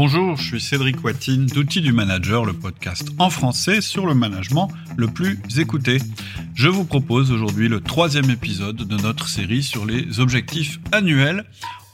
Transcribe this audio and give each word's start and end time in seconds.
Bonjour, 0.00 0.36
je 0.36 0.44
suis 0.44 0.60
Cédric 0.60 1.02
Watine 1.02 1.46
d'Outils 1.46 1.80
du 1.80 1.92
Manager, 1.92 2.44
le 2.44 2.52
podcast 2.52 3.08
en 3.18 3.30
français 3.30 3.80
sur 3.80 4.06
le 4.06 4.14
management 4.14 4.70
le 4.96 5.08
plus 5.08 5.40
écouté. 5.58 5.98
Je 6.54 6.68
vous 6.68 6.84
propose 6.84 7.32
aujourd'hui 7.32 7.68
le 7.68 7.80
troisième 7.80 8.30
épisode 8.30 8.76
de 8.76 8.96
notre 8.96 9.26
série 9.26 9.64
sur 9.64 9.84
les 9.84 10.20
objectifs 10.20 10.78
annuels 10.92 11.44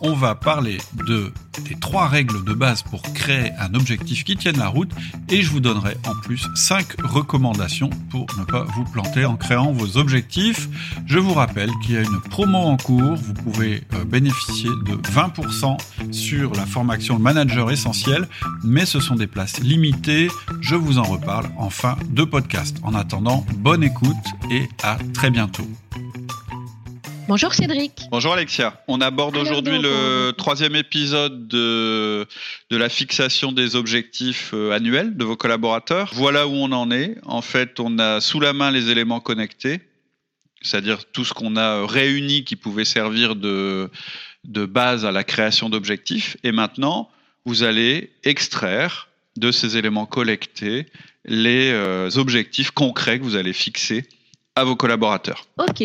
on 0.04 0.12
va 0.12 0.34
parler 0.34 0.76
de, 1.06 1.32
des 1.66 1.74
trois 1.76 2.06
règles 2.06 2.44
de 2.44 2.52
base 2.52 2.82
pour 2.82 3.02
créer 3.14 3.50
un 3.58 3.74
objectif 3.74 4.22
qui 4.22 4.36
tienne 4.36 4.58
la 4.58 4.68
route 4.68 4.90
et 5.30 5.40
je 5.40 5.50
vous 5.50 5.60
donnerai 5.60 5.96
en 6.06 6.14
plus 6.20 6.46
cinq 6.54 7.00
recommandations 7.02 7.88
pour 8.10 8.26
ne 8.38 8.44
pas 8.44 8.64
vous 8.76 8.84
planter 8.84 9.24
en 9.24 9.36
créant 9.36 9.72
vos 9.72 9.96
objectifs. 9.96 10.68
Je 11.06 11.18
vous 11.18 11.32
rappelle 11.32 11.70
qu'il 11.82 11.94
y 11.94 11.96
a 11.96 12.02
une 12.02 12.20
promo 12.20 12.58
en 12.58 12.76
cours, 12.76 13.16
vous 13.16 13.32
pouvez 13.32 13.82
euh, 13.94 14.04
bénéficier 14.04 14.68
de 14.68 14.96
20% 15.10 15.78
sur 16.12 16.52
la 16.52 16.66
formation 16.66 17.18
manager 17.18 17.70
essentiel, 17.70 18.28
mais 18.62 18.84
ce 18.84 19.00
sont 19.00 19.16
des 19.16 19.26
places 19.26 19.60
limitées. 19.60 20.28
Je 20.60 20.74
vous 20.74 20.98
en 20.98 21.04
reparle 21.04 21.46
en 21.56 21.70
fin 21.70 21.96
de 22.10 22.24
podcast. 22.24 22.76
En 22.82 22.94
attendant, 22.94 23.46
bonne 23.56 23.82
écoute 23.82 24.14
et 24.50 24.68
à 24.82 24.98
très 25.14 25.30
bientôt. 25.30 25.66
Bonjour 27.26 27.54
Cédric. 27.54 27.92
Bonjour 28.10 28.34
Alexia. 28.34 28.82
On 28.86 29.00
aborde 29.00 29.36
aujourd'hui 29.36 29.78
le 29.78 30.32
troisième 30.32 30.76
épisode 30.76 31.48
de, 31.48 32.26
de 32.70 32.76
la 32.76 32.90
fixation 32.90 33.50
des 33.50 33.76
objectifs 33.76 34.50
euh, 34.52 34.72
annuels 34.72 35.16
de 35.16 35.24
vos 35.24 35.36
collaborateurs. 35.36 36.10
Voilà 36.12 36.46
où 36.46 36.52
on 36.52 36.70
en 36.72 36.90
est. 36.90 37.16
En 37.24 37.40
fait, 37.40 37.80
on 37.80 37.98
a 37.98 38.20
sous 38.20 38.40
la 38.40 38.52
main 38.52 38.70
les 38.70 38.90
éléments 38.90 39.20
connectés, 39.20 39.80
c'est-à-dire 40.60 41.06
tout 41.12 41.24
ce 41.24 41.32
qu'on 41.32 41.56
a 41.56 41.86
réuni 41.86 42.44
qui 42.44 42.56
pouvait 42.56 42.84
servir 42.84 43.36
de, 43.36 43.90
de 44.44 44.66
base 44.66 45.06
à 45.06 45.12
la 45.12 45.24
création 45.24 45.70
d'objectifs. 45.70 46.36
Et 46.44 46.52
maintenant, 46.52 47.08
vous 47.46 47.62
allez 47.62 48.10
extraire 48.22 49.08
de 49.36 49.50
ces 49.50 49.78
éléments 49.78 50.06
collectés 50.06 50.86
les 51.24 51.70
euh, 51.72 52.10
objectifs 52.16 52.70
concrets 52.70 53.18
que 53.18 53.24
vous 53.24 53.36
allez 53.36 53.54
fixer 53.54 54.06
à 54.56 54.64
vos 54.64 54.76
collaborateurs. 54.76 55.46
Ok, 55.58 55.82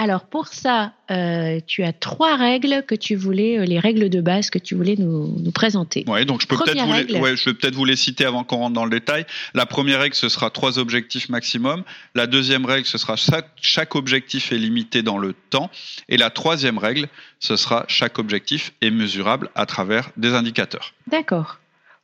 alors 0.00 0.24
pour 0.24 0.48
ça, 0.48 0.94
euh, 1.10 1.60
tu 1.66 1.84
as 1.84 1.92
trois 1.92 2.34
règles 2.34 2.82
que 2.88 2.94
tu 2.94 3.16
voulais, 3.16 3.58
euh, 3.58 3.66
les 3.66 3.78
règles 3.78 4.08
de 4.08 4.22
base 4.22 4.48
que 4.48 4.58
tu 4.58 4.74
voulais 4.74 4.96
nous, 4.96 5.36
présenter. 5.52 6.06
Oui, 6.08 6.24
donc 6.24 6.40
je 6.40 6.46
peux 6.46 6.56
peut-être 6.56 6.82
vous, 6.82 6.94
les, 6.94 7.36
je 7.36 7.50
peut-être 7.50 7.74
vous 7.74 7.84
les 7.84 7.96
citer 7.96 8.24
avant 8.24 8.42
qu'on 8.42 8.56
rentre 8.56 8.72
dans 8.72 8.86
le 8.86 8.90
détail. 8.90 9.26
La 9.52 9.66
première 9.66 10.00
règle, 10.00 10.14
ce 10.14 10.30
sera 10.30 10.48
trois 10.48 10.78
objectifs 10.78 11.28
maximum. 11.28 11.84
La 12.14 12.26
deuxième 12.26 12.64
règle, 12.64 12.86
ce 12.86 12.96
sera 12.96 13.16
chaque, 13.16 13.50
chaque 13.60 13.94
objectif 13.94 14.52
est 14.52 14.58
limité 14.58 15.02
dans 15.02 15.18
le 15.18 15.34
temps. 15.50 15.70
Et 16.08 16.16
la 16.16 16.30
troisième 16.30 16.78
règle, 16.78 17.06
ce 17.38 17.56
sera 17.56 17.84
chaque 17.86 18.18
objectif 18.18 18.72
est 18.80 18.90
mesurable 18.90 19.50
à 19.54 19.66
travers 19.66 20.08
des 20.16 20.32
indicateurs. 20.32 20.94
D'accord. 21.08 21.58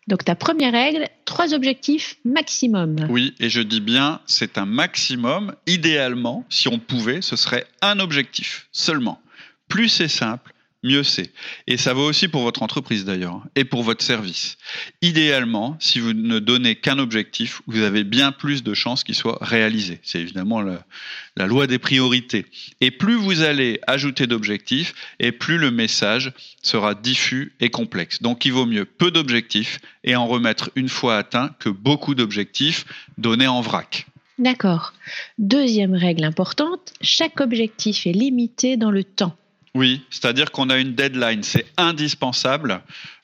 Donc 0.06 0.24
ta 0.24 0.34
première 0.36 0.72
règle, 0.72 1.08
trois 1.24 1.52
objectifs 1.52 2.16
maximum. 2.24 3.06
Oui, 3.08 3.34
et 3.40 3.50
je 3.50 3.60
dis 3.60 3.80
bien, 3.80 4.20
c'est 4.26 4.56
un 4.56 4.66
maximum. 4.66 5.54
Idéalement, 5.66 6.44
si 6.48 6.68
on 6.68 6.78
pouvait, 6.78 7.22
ce 7.22 7.34
serait 7.36 7.66
un 7.82 7.98
objectif 7.98 8.68
seulement. 8.70 9.20
Plus 9.68 9.88
c'est 9.88 10.08
simple, 10.08 10.52
mieux 10.86 11.02
c'est. 11.02 11.30
Et 11.66 11.76
ça 11.76 11.92
vaut 11.92 12.08
aussi 12.08 12.28
pour 12.28 12.42
votre 12.42 12.62
entreprise 12.62 13.04
d'ailleurs, 13.04 13.42
et 13.54 13.64
pour 13.64 13.82
votre 13.82 14.02
service. 14.02 14.56
Idéalement, 15.02 15.76
si 15.80 16.00
vous 16.00 16.12
ne 16.12 16.38
donnez 16.38 16.76
qu'un 16.76 16.98
objectif, 16.98 17.60
vous 17.66 17.82
avez 17.82 18.04
bien 18.04 18.32
plus 18.32 18.62
de 18.62 18.72
chances 18.72 19.04
qu'il 19.04 19.14
soit 19.14 19.38
réalisé. 19.40 20.00
C'est 20.02 20.20
évidemment 20.20 20.62
la, 20.62 21.46
loi 21.46 21.66
des 21.66 21.78
priorités. 21.78 22.46
Et 22.80 22.90
plus 22.90 23.16
vous 23.16 23.42
allez 23.42 23.80
ajouter 23.86 24.26
d'objectifs, 24.26 24.94
et 25.18 25.32
plus 25.32 25.58
le 25.58 25.70
message 25.70 26.32
sera 26.62 26.94
diffus 26.94 27.52
et 27.60 27.68
complexe. 27.68 28.22
Donc 28.22 28.44
il 28.44 28.52
vaut 28.52 28.66
mieux 28.66 28.84
peu 28.84 29.10
d'objectifs 29.10 29.80
et 30.04 30.16
en 30.16 30.26
remettre 30.26 30.70
une 30.76 30.88
fois 30.88 31.18
atteint 31.18 31.50
que 31.58 31.68
beaucoup 31.68 32.14
d'objectifs 32.14 32.86
donnés 33.18 33.48
en 33.48 33.60
vrac. 33.60 34.06
D'accord. 34.38 34.92
Deuxième 35.38 35.94
règle 35.94 36.24
importante, 36.24 36.92
chaque 37.00 37.40
objectif 37.40 38.06
est 38.06 38.12
limité 38.12 38.76
dans 38.76 38.90
le 38.90 39.02
temps. 39.02 39.34
Oui, 39.76 40.00
c'est-à-dire 40.08 40.52
qu'on 40.52 40.70
a 40.70 40.78
une 40.78 40.94
deadline, 40.94 41.42
c'est 41.42 41.66
indispensable. 41.76 42.80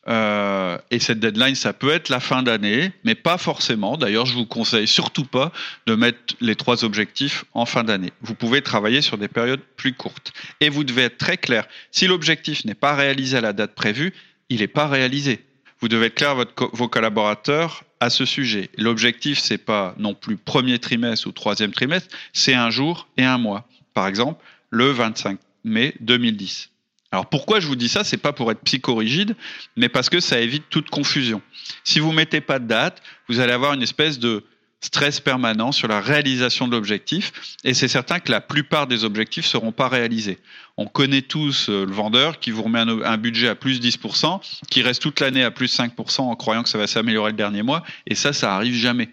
Euh, 0.06 0.76
et 0.90 0.98
cette 0.98 1.18
deadline, 1.18 1.54
ça 1.54 1.72
peut 1.72 1.88
être 1.88 2.10
la 2.10 2.20
fin 2.20 2.42
d'année, 2.42 2.92
mais 3.04 3.14
pas 3.14 3.38
forcément. 3.38 3.96
D'ailleurs, 3.96 4.26
je 4.26 4.34
vous 4.34 4.44
conseille 4.44 4.86
surtout 4.86 5.24
pas 5.24 5.50
de 5.86 5.94
mettre 5.94 6.34
les 6.42 6.54
trois 6.54 6.84
objectifs 6.84 7.46
en 7.54 7.64
fin 7.64 7.84
d'année. 7.84 8.12
Vous 8.20 8.34
pouvez 8.34 8.60
travailler 8.60 9.00
sur 9.00 9.16
des 9.16 9.28
périodes 9.28 9.62
plus 9.78 9.94
courtes. 9.94 10.34
Et 10.60 10.68
vous 10.68 10.84
devez 10.84 11.04
être 11.04 11.16
très 11.16 11.38
clair. 11.38 11.64
Si 11.90 12.06
l'objectif 12.06 12.66
n'est 12.66 12.74
pas 12.74 12.94
réalisé 12.94 13.38
à 13.38 13.40
la 13.40 13.54
date 13.54 13.74
prévue, 13.74 14.12
il 14.50 14.60
n'est 14.60 14.66
pas 14.66 14.88
réalisé. 14.88 15.42
Vous 15.80 15.88
devez 15.88 16.08
être 16.08 16.16
clair 16.16 16.34
votre, 16.34 16.68
vos 16.74 16.88
collaborateurs 16.88 17.82
à 17.98 18.10
ce 18.10 18.26
sujet. 18.26 18.68
L'objectif, 18.76 19.38
c'est 19.38 19.56
pas 19.56 19.94
non 19.96 20.12
plus 20.12 20.36
premier 20.36 20.78
trimestre 20.78 21.28
ou 21.28 21.32
troisième 21.32 21.72
trimestre, 21.72 22.14
c'est 22.34 22.52
un 22.52 22.68
jour 22.68 23.08
et 23.16 23.24
un 23.24 23.38
mois. 23.38 23.66
Par 23.94 24.06
exemple, 24.06 24.44
le 24.68 24.90
25 24.90 25.38
mai 25.64 25.94
2010. 26.00 26.70
Alors 27.12 27.26
pourquoi 27.26 27.60
je 27.60 27.66
vous 27.66 27.76
dis 27.76 27.88
ça? 27.88 28.04
C'est 28.04 28.16
pas 28.16 28.32
pour 28.32 28.50
être 28.50 28.62
psychorigide, 28.62 29.36
mais 29.76 29.90
parce 29.90 30.08
que 30.08 30.18
ça 30.20 30.40
évite 30.40 30.64
toute 30.70 30.88
confusion. 30.88 31.42
Si 31.84 32.00
vous 32.00 32.12
mettez 32.12 32.40
pas 32.40 32.58
de 32.58 32.66
date, 32.66 33.02
vous 33.28 33.40
allez 33.40 33.52
avoir 33.52 33.74
une 33.74 33.82
espèce 33.82 34.18
de 34.18 34.44
stress 34.80 35.20
permanent 35.20 35.70
sur 35.72 35.88
la 35.88 36.00
réalisation 36.00 36.66
de 36.66 36.72
l'objectif, 36.72 37.32
et 37.64 37.72
c'est 37.72 37.86
certain 37.86 38.18
que 38.18 38.32
la 38.32 38.40
plupart 38.40 38.88
des 38.88 39.04
objectifs 39.04 39.46
seront 39.46 39.72
pas 39.72 39.88
réalisés. 39.88 40.38
On 40.76 40.86
connaît 40.86 41.22
tous 41.22 41.68
euh, 41.68 41.86
le 41.86 41.92
vendeur 41.92 42.40
qui 42.40 42.50
vous 42.50 42.62
remet 42.62 42.80
un, 42.80 43.16
budget 43.16 43.48
à 43.48 43.54
plus 43.54 43.80
10%, 43.80 44.40
qui 44.70 44.82
reste 44.82 45.00
toute 45.00 45.20
l'année 45.20 45.44
à 45.44 45.52
plus 45.52 45.78
5% 45.78 46.22
en 46.22 46.34
croyant 46.34 46.64
que 46.64 46.68
ça 46.68 46.78
va 46.78 46.88
s'améliorer 46.88 47.30
le 47.30 47.36
dernier 47.36 47.62
mois, 47.62 47.84
et 48.06 48.16
ça, 48.16 48.32
ça 48.32 48.56
arrive 48.56 48.74
jamais. 48.74 49.10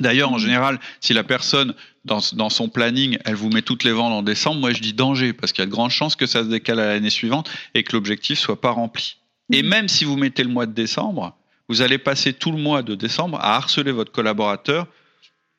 D'ailleurs, 0.00 0.32
en 0.32 0.38
général, 0.38 0.78
si 1.00 1.12
la 1.12 1.24
personne, 1.24 1.74
dans, 2.04 2.20
son 2.20 2.68
planning, 2.68 3.18
elle 3.24 3.34
vous 3.34 3.50
met 3.50 3.62
toutes 3.62 3.84
les 3.84 3.92
ventes 3.92 4.12
en 4.12 4.22
décembre, 4.22 4.60
moi 4.60 4.72
je 4.72 4.80
dis 4.80 4.92
danger, 4.92 5.32
parce 5.32 5.52
qu'il 5.52 5.62
y 5.62 5.64
a 5.64 5.66
de 5.66 5.70
grandes 5.70 5.90
chances 5.90 6.16
que 6.16 6.26
ça 6.26 6.42
se 6.42 6.48
décale 6.48 6.80
à 6.80 6.86
l'année 6.86 7.10
suivante 7.10 7.50
et 7.74 7.84
que 7.84 7.94
l'objectif 7.94 8.38
soit 8.38 8.60
pas 8.60 8.70
rempli. 8.70 9.16
Et 9.52 9.62
mmh. 9.62 9.66
même 9.66 9.88
si 9.88 10.04
vous 10.04 10.16
mettez 10.16 10.42
le 10.42 10.50
mois 10.50 10.66
de 10.66 10.72
décembre, 10.72 11.36
vous 11.68 11.82
allez 11.82 11.98
passer 11.98 12.32
tout 12.32 12.50
le 12.50 12.58
mois 12.58 12.82
de 12.82 12.94
décembre 12.94 13.38
à 13.40 13.56
harceler 13.56 13.92
votre 13.92 14.12
collaborateur 14.12 14.86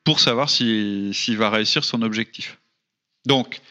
pour 0.03 0.19
savoir 0.19 0.49
s'il 0.49 1.37
va 1.37 1.49
réussir 1.49 1.83
son 1.83 2.01
objectif. 2.01 2.57
Donc, 3.25 3.61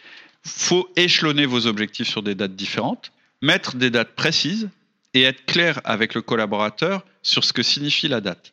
faut 0.46 0.88
échelonner 0.96 1.46
vos 1.46 1.66
objectifs 1.66 2.08
sur 2.08 2.22
des 2.22 2.34
dates 2.34 2.54
différentes, 2.54 3.12
mettre 3.42 3.76
des 3.76 3.90
dates 3.90 4.14
précises 4.14 4.68
et 5.14 5.22
être 5.22 5.44
clair 5.46 5.80
avec 5.84 6.14
le 6.14 6.22
collaborateur 6.22 7.04
sur 7.22 7.44
ce 7.44 7.52
que 7.52 7.62
signifie 7.62 8.08
la 8.08 8.20
date. 8.20 8.52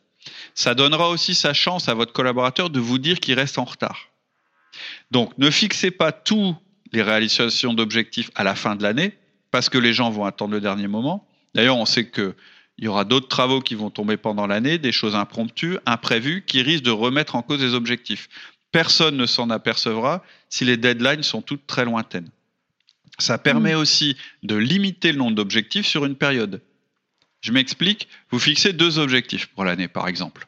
Ça 0.54 0.74
donnera 0.76 1.10
aussi 1.10 1.36
sa 1.36 1.54
chance 1.54 1.90
à 1.90 1.94
votre 1.94 2.14
collaborateur 2.14 2.70
de 2.70 2.80
vous 2.80 2.98
dire 2.98 3.20
qu'il 3.20 3.36
reste 3.36 3.58
en 3.58 3.66
retard. 3.66 4.10
Donc, 5.12 5.38
ne 5.38 5.50
fixez 5.50 5.92
pas 5.92 6.12
tous 6.12 6.56
les 6.92 7.02
réalisations 7.02 7.74
d'objectifs 7.74 8.32
à 8.36 8.44
la 8.44 8.56
fin 8.56 8.76
de 8.76 8.84
l'année, 8.84 9.18
parce 9.52 9.70
que 9.70 9.78
les 9.78 9.94
gens 9.94 10.10
vont 10.10 10.26
attendre 10.26 10.54
le 10.54 10.62
dernier 10.62 10.88
moment. 10.88 11.28
D'ailleurs, 11.54 11.78
on 11.78 11.86
sait 11.86 12.10
qu'il 12.10 12.34
y 12.80 12.88
aura 12.88 13.06
d'autres 13.06 13.28
travaux 13.28 13.62
qui 13.62 13.76
vont 13.76 13.90
tomber 13.90 14.18
pendant 14.18 14.48
l'année, 14.48 14.78
des 14.78 14.92
choses 14.92 15.16
impromptues, 15.16 15.78
imprévues, 15.86 16.44
qui 16.46 16.62
risquent 16.62 16.84
de 16.84 16.92
remettre 16.92 17.36
en 17.36 17.42
cause 17.42 17.62
les 17.62 17.74
objectifs. 17.74 18.28
Personne 18.72 19.16
ne 19.16 19.26
s'en 19.26 19.50
apercevra 19.50 20.24
si 20.50 20.66
les 20.66 20.78
deadlines 20.78 21.24
sont 21.24 21.42
toutes 21.42 21.66
très 21.68 21.86
lointaines. 21.86 22.30
Ça 23.18 23.38
permet 23.38 23.74
mmh. 23.74 23.80
aussi 23.80 24.18
de 24.44 24.56
limiter 24.56 25.14
le 25.14 25.18
nombre 25.18 25.36
d'objectifs 25.36 25.86
sur 25.86 26.04
une 26.04 26.16
période. 26.16 26.62
Je 27.46 27.52
m'explique, 27.52 28.08
vous 28.32 28.40
fixez 28.40 28.74
deux 28.74 28.98
objectifs 28.98 29.46
pour 29.46 29.66
l'année, 29.66 29.88
par 29.88 30.08
exemple. 30.08 30.48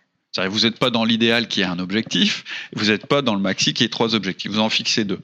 Vous 0.49 0.61
n'êtes 0.61 0.79
pas 0.79 0.89
dans 0.89 1.05
l'idéal 1.05 1.47
qui 1.47 1.61
est 1.61 1.65
un 1.65 1.77
objectif, 1.77 2.43
vous 2.73 2.85
n'êtes 2.85 3.05
pas 3.05 3.21
dans 3.21 3.35
le 3.35 3.39
maxi 3.39 3.75
qui 3.75 3.83
est 3.83 3.89
trois 3.89 4.15
objectifs, 4.15 4.51
vous 4.51 4.59
en 4.59 4.69
fixez 4.69 5.03
deux. 5.03 5.19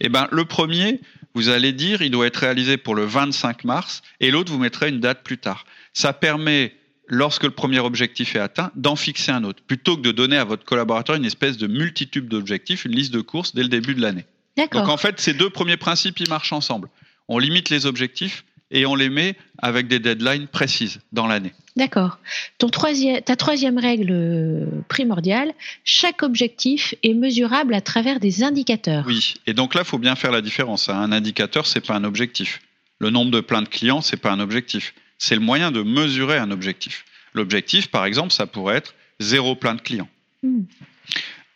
Eh 0.00 0.10
ben, 0.10 0.28
le 0.30 0.44
premier, 0.44 1.00
vous 1.32 1.48
allez 1.48 1.72
dire, 1.72 2.02
il 2.02 2.10
doit 2.10 2.26
être 2.26 2.36
réalisé 2.36 2.76
pour 2.76 2.94
le 2.94 3.06
25 3.06 3.64
mars, 3.64 4.02
et 4.20 4.30
l'autre, 4.30 4.52
vous 4.52 4.58
mettrez 4.58 4.90
une 4.90 5.00
date 5.00 5.22
plus 5.22 5.38
tard. 5.38 5.64
Ça 5.94 6.12
permet, 6.12 6.74
lorsque 7.06 7.44
le 7.44 7.52
premier 7.52 7.78
objectif 7.78 8.36
est 8.36 8.40
atteint, 8.40 8.70
d'en 8.74 8.94
fixer 8.94 9.32
un 9.32 9.44
autre, 9.44 9.62
plutôt 9.62 9.96
que 9.96 10.02
de 10.02 10.12
donner 10.12 10.36
à 10.36 10.44
votre 10.44 10.66
collaborateur 10.66 11.16
une 11.16 11.24
espèce 11.24 11.56
de 11.56 11.66
multitude 11.66 12.28
d'objectifs, 12.28 12.84
une 12.84 12.92
liste 12.92 13.14
de 13.14 13.22
courses 13.22 13.54
dès 13.54 13.62
le 13.62 13.70
début 13.70 13.94
de 13.94 14.02
l'année. 14.02 14.26
Donc 14.58 14.88
en 14.88 14.98
fait, 14.98 15.20
ces 15.20 15.32
deux 15.32 15.48
premiers 15.48 15.78
principes, 15.78 16.20
ils 16.20 16.28
marchent 16.28 16.52
ensemble. 16.52 16.90
On 17.28 17.38
limite 17.38 17.70
les 17.70 17.86
objectifs 17.86 18.44
et 18.70 18.86
on 18.86 18.94
les 18.94 19.08
met 19.08 19.36
avec 19.58 19.88
des 19.88 19.98
deadlines 19.98 20.48
précises 20.48 21.00
dans 21.12 21.26
l'année. 21.26 21.52
D'accord. 21.76 22.18
ta 22.58 23.36
troisième 23.36 23.78
règle 23.78 24.10
euh, 24.10 24.66
primordiale, 24.88 25.52
chaque 25.84 26.22
objectif 26.22 26.94
est 27.02 27.14
mesurable 27.14 27.74
à 27.74 27.80
travers 27.80 28.20
des 28.20 28.42
indicateurs. 28.42 29.04
Oui, 29.06 29.34
et 29.46 29.54
donc 29.54 29.74
là, 29.74 29.82
il 29.82 29.86
faut 29.86 29.98
bien 29.98 30.14
faire 30.14 30.30
la 30.30 30.40
différence. 30.40 30.88
Hein. 30.88 31.00
Un 31.00 31.12
indicateur, 31.12 31.66
c'est 31.66 31.80
pas 31.80 31.94
un 31.94 32.04
objectif. 32.04 32.60
Le 33.00 33.10
nombre 33.10 33.32
de 33.32 33.40
plein 33.40 33.62
de 33.62 33.68
clients, 33.68 34.00
c'est 34.00 34.16
pas 34.16 34.30
un 34.30 34.40
objectif. 34.40 34.94
C'est 35.18 35.34
le 35.34 35.40
moyen 35.40 35.72
de 35.72 35.82
mesurer 35.82 36.38
un 36.38 36.50
objectif. 36.50 37.04
L'objectif, 37.34 37.88
par 37.88 38.04
exemple, 38.04 38.32
ça 38.32 38.46
pourrait 38.46 38.76
être 38.76 38.94
zéro 39.18 39.56
plein 39.56 39.74
de 39.74 39.80
clients. 39.80 40.08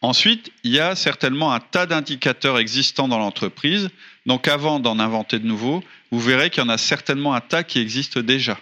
Ensuite, 0.00 0.52
il 0.62 0.72
y 0.72 0.78
a 0.78 0.94
certainement 0.94 1.52
un 1.52 1.60
tas 1.60 1.86
d'indicateurs 1.86 2.58
existants 2.58 3.08
dans 3.08 3.18
l'entreprise. 3.18 3.90
Donc 4.26 4.46
avant 4.46 4.78
d'en 4.78 4.98
inventer 4.98 5.38
de 5.38 5.46
nouveaux, 5.46 5.82
vous 6.10 6.20
verrez 6.20 6.50
qu'il 6.50 6.62
y 6.62 6.66
en 6.66 6.68
a 6.68 6.78
certainement 6.78 7.34
un 7.34 7.40
tas 7.40 7.64
qui 7.64 7.80
existent 7.80 8.20
déjà. 8.20 8.58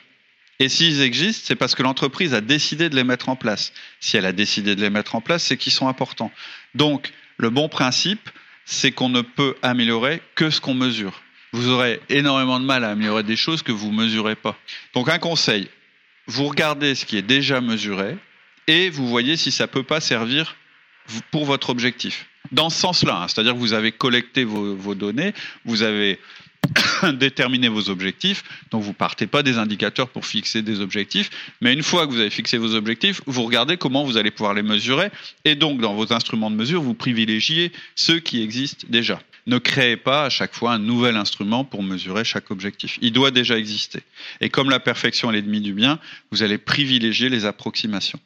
Et 0.58 0.70
s'ils 0.70 1.02
existent, 1.02 1.44
c'est 1.46 1.56
parce 1.56 1.74
que 1.74 1.82
l'entreprise 1.82 2.32
a 2.32 2.40
décidé 2.40 2.88
de 2.88 2.96
les 2.96 3.04
mettre 3.04 3.28
en 3.28 3.36
place. 3.36 3.72
Si 4.00 4.16
elle 4.16 4.24
a 4.24 4.32
décidé 4.32 4.74
de 4.74 4.80
les 4.80 4.88
mettre 4.88 5.14
en 5.14 5.20
place, 5.20 5.42
c'est 5.42 5.58
qu'ils 5.58 5.72
sont 5.72 5.88
importants. 5.88 6.32
Donc, 6.74 7.12
le 7.36 7.50
bon 7.50 7.68
principe, 7.68 8.30
c'est 8.64 8.90
qu'on 8.90 9.10
ne 9.10 9.20
peut 9.20 9.54
améliorer 9.60 10.22
que 10.34 10.48
ce 10.48 10.62
qu'on 10.62 10.72
mesure. 10.72 11.20
Vous 11.52 11.68
aurez 11.68 12.00
énormément 12.08 12.58
de 12.58 12.64
mal 12.64 12.84
à 12.84 12.90
améliorer 12.90 13.22
des 13.22 13.36
choses 13.36 13.62
que 13.62 13.72
vous 13.72 13.90
ne 13.92 13.96
mesurez 13.96 14.34
pas. 14.34 14.56
Donc, 14.94 15.10
un 15.10 15.18
conseil, 15.18 15.68
vous 16.26 16.46
regardez 16.46 16.94
ce 16.94 17.04
qui 17.04 17.18
est 17.18 17.22
déjà 17.22 17.60
mesuré 17.60 18.16
et 18.66 18.88
vous 18.88 19.06
voyez 19.06 19.36
si 19.36 19.52
ça 19.52 19.64
ne 19.64 19.70
peut 19.70 19.82
pas 19.82 20.00
servir 20.00 20.56
pour 21.30 21.44
votre 21.44 21.70
objectif. 21.70 22.26
Dans 22.52 22.70
ce 22.70 22.80
sens-là, 22.80 23.22
hein, 23.22 23.28
c'est-à-dire 23.28 23.54
que 23.54 23.58
vous 23.58 23.72
avez 23.72 23.92
collecté 23.92 24.44
vos, 24.44 24.94
données, 24.94 25.32
vous 25.64 25.82
avez 25.82 26.18
déterminer 27.14 27.68
vos 27.68 27.90
objectifs. 27.90 28.44
Donc 28.70 28.82
vous 28.82 28.92
partez 28.92 29.26
pas 29.26 29.42
des 29.42 29.58
indicateurs 29.58 30.08
pour 30.08 30.26
fixer 30.26 30.62
des 30.62 30.80
objectifs, 30.80 31.30
mais 31.60 31.72
une 31.72 31.82
fois 31.82 32.06
que 32.06 32.12
vous 32.12 32.20
avez 32.20 32.30
fixé 32.30 32.58
vos 32.58 32.74
objectifs, 32.74 33.20
vous 33.26 33.42
regardez 33.42 33.76
comment 33.76 34.04
vous 34.04 34.16
allez 34.16 34.30
pouvoir 34.30 34.54
les 34.54 34.62
mesurer. 34.62 35.10
Et 35.44 35.54
donc 35.54 35.80
dans 35.80 35.94
vos 35.94 36.12
instruments 36.12 36.50
de 36.50 36.56
mesure, 36.56 36.82
vous 36.82 36.94
privilégiez 36.94 37.72
ceux 37.94 38.20
qui 38.20 38.42
existent 38.42 38.86
déjà. 38.88 39.20
Ne 39.46 39.58
créez 39.58 39.96
pas 39.96 40.24
à 40.24 40.28
chaque 40.28 40.54
fois 40.54 40.72
un 40.72 40.80
nouvel 40.80 41.16
instrument 41.16 41.64
pour 41.64 41.82
mesurer 41.84 42.24
chaque 42.24 42.50
objectif. 42.50 42.98
Il 43.00 43.12
doit 43.12 43.30
déjà 43.30 43.56
exister. 43.56 44.02
Et 44.40 44.50
comme 44.50 44.70
la 44.70 44.80
perfection 44.80 45.30
est 45.30 45.34
l'ennemi 45.34 45.60
du 45.60 45.72
bien, 45.72 46.00
vous 46.32 46.42
allez 46.42 46.58
privilégier 46.58 47.28
les 47.28 47.44
approximations. 47.44 48.18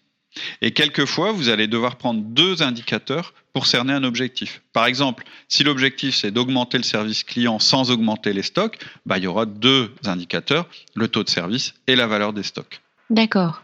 Et 0.62 0.72
quelquefois, 0.72 1.32
vous 1.32 1.48
allez 1.48 1.66
devoir 1.66 1.96
prendre 1.96 2.22
deux 2.22 2.62
indicateurs 2.62 3.34
pour 3.52 3.66
cerner 3.66 3.92
un 3.92 4.04
objectif. 4.04 4.62
Par 4.72 4.86
exemple, 4.86 5.24
si 5.48 5.64
l'objectif 5.64 6.14
c'est 6.14 6.30
d'augmenter 6.30 6.78
le 6.78 6.84
service 6.84 7.24
client 7.24 7.58
sans 7.58 7.90
augmenter 7.90 8.32
les 8.32 8.42
stocks, 8.42 8.78
bah, 9.06 9.18
il 9.18 9.24
y 9.24 9.26
aura 9.26 9.46
deux 9.46 9.92
indicateurs, 10.04 10.68
le 10.94 11.08
taux 11.08 11.24
de 11.24 11.28
service 11.28 11.74
et 11.86 11.96
la 11.96 12.06
valeur 12.06 12.32
des 12.32 12.44
stocks. 12.44 12.80
D'accord. 13.10 13.62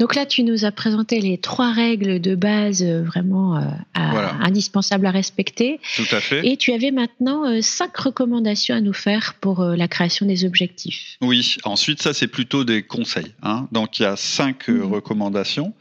Donc 0.00 0.14
là, 0.14 0.26
tu 0.26 0.42
nous 0.42 0.64
as 0.64 0.72
présenté 0.72 1.20
les 1.20 1.38
trois 1.38 1.72
règles 1.72 2.20
de 2.20 2.34
base 2.34 2.82
euh, 2.82 3.02
vraiment 3.02 3.56
euh, 3.56 3.62
indispensables 3.94 5.06
à 5.06 5.10
respecter. 5.10 5.80
Tout 5.96 6.06
à 6.10 6.20
fait. 6.20 6.46
Et 6.46 6.56
tu 6.56 6.72
avais 6.72 6.90
maintenant 6.90 7.46
euh, 7.46 7.60
cinq 7.62 7.96
recommandations 7.96 8.74
à 8.74 8.80
nous 8.80 8.92
faire 8.92 9.34
pour 9.40 9.64
la 9.64 9.88
création 9.88 10.26
des 10.26 10.44
objectifs. 10.44 11.16
Oui. 11.20 11.56
Ensuite, 11.64 12.02
ça 12.02 12.12
c'est 12.12 12.28
plutôt 12.28 12.64
des 12.64 12.82
conseils. 12.82 13.32
Hein. 13.42 13.68
Donc 13.72 13.98
il 13.98 14.02
y 14.02 14.06
a 14.06 14.16
cinq 14.16 14.68
mhm. 14.68 14.82
recommandations. 14.92 15.72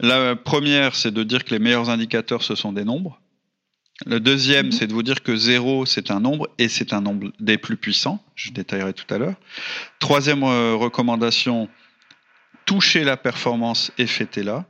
La 0.00 0.36
première, 0.36 0.94
c'est 0.94 1.12
de 1.12 1.22
dire 1.22 1.44
que 1.44 1.50
les 1.50 1.58
meilleurs 1.58 1.90
indicateurs 1.90 2.42
ce 2.42 2.54
sont 2.54 2.72
des 2.72 2.84
nombres. 2.84 3.18
Le 4.06 4.20
deuxième, 4.20 4.66
mhm. 4.66 4.72
c'est 4.72 4.86
de 4.86 4.92
vous 4.92 5.02
dire 5.02 5.22
que 5.22 5.36
zéro, 5.36 5.86
c'est 5.86 6.10
un 6.10 6.20
nombre 6.20 6.48
et 6.58 6.68
c'est 6.68 6.92
un 6.92 7.00
nombre 7.00 7.32
des 7.40 7.56
plus 7.56 7.76
puissants. 7.76 8.22
Je 8.34 8.52
détaillerai 8.52 8.92
tout 8.92 9.12
à 9.12 9.18
l'heure. 9.18 9.34
Troisième 9.98 10.44
recommandation, 10.44 11.68
toucher 12.68 13.02
la 13.02 13.16
performance 13.16 13.90
et 13.96 14.06
fêtez-la. 14.06 14.66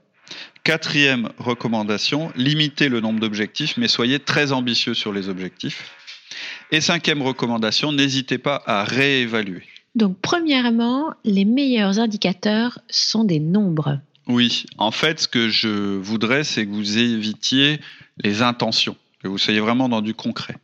Quatrième 0.62 1.30
recommandation, 1.38 2.30
limitez 2.36 2.88
le 2.88 3.00
nombre 3.00 3.18
d'objectifs, 3.18 3.76
mais 3.76 3.88
soyez 3.88 4.20
très 4.20 4.52
ambitieux 4.52 4.94
sur 4.94 5.12
les 5.12 5.28
objectifs. 5.28 5.90
Et 6.70 6.80
cinquième 6.80 7.22
recommandation, 7.22 7.90
n'hésitez 7.90 8.38
pas 8.38 8.62
à 8.66 8.84
réévaluer. 8.84 9.64
Donc, 9.96 10.16
premièrement, 10.22 11.12
les 11.24 11.44
meilleurs 11.44 11.98
indicateurs 11.98 12.78
sont 12.88 13.24
des 13.24 13.40
nombres. 13.40 13.98
Oui, 14.28 14.66
en 14.76 14.92
fait, 14.92 15.18
ce 15.18 15.26
que 15.26 15.48
je 15.48 15.96
voudrais, 15.96 16.44
c'est 16.44 16.66
que 16.66 16.70
vous 16.70 16.98
évitiez 16.98 17.80
les 18.22 18.42
intentions, 18.42 18.96
que 19.24 19.26
vous 19.26 19.38
soyez 19.38 19.58
vraiment 19.58 19.88
dans 19.88 20.02
du 20.02 20.14
concret. 20.14 20.54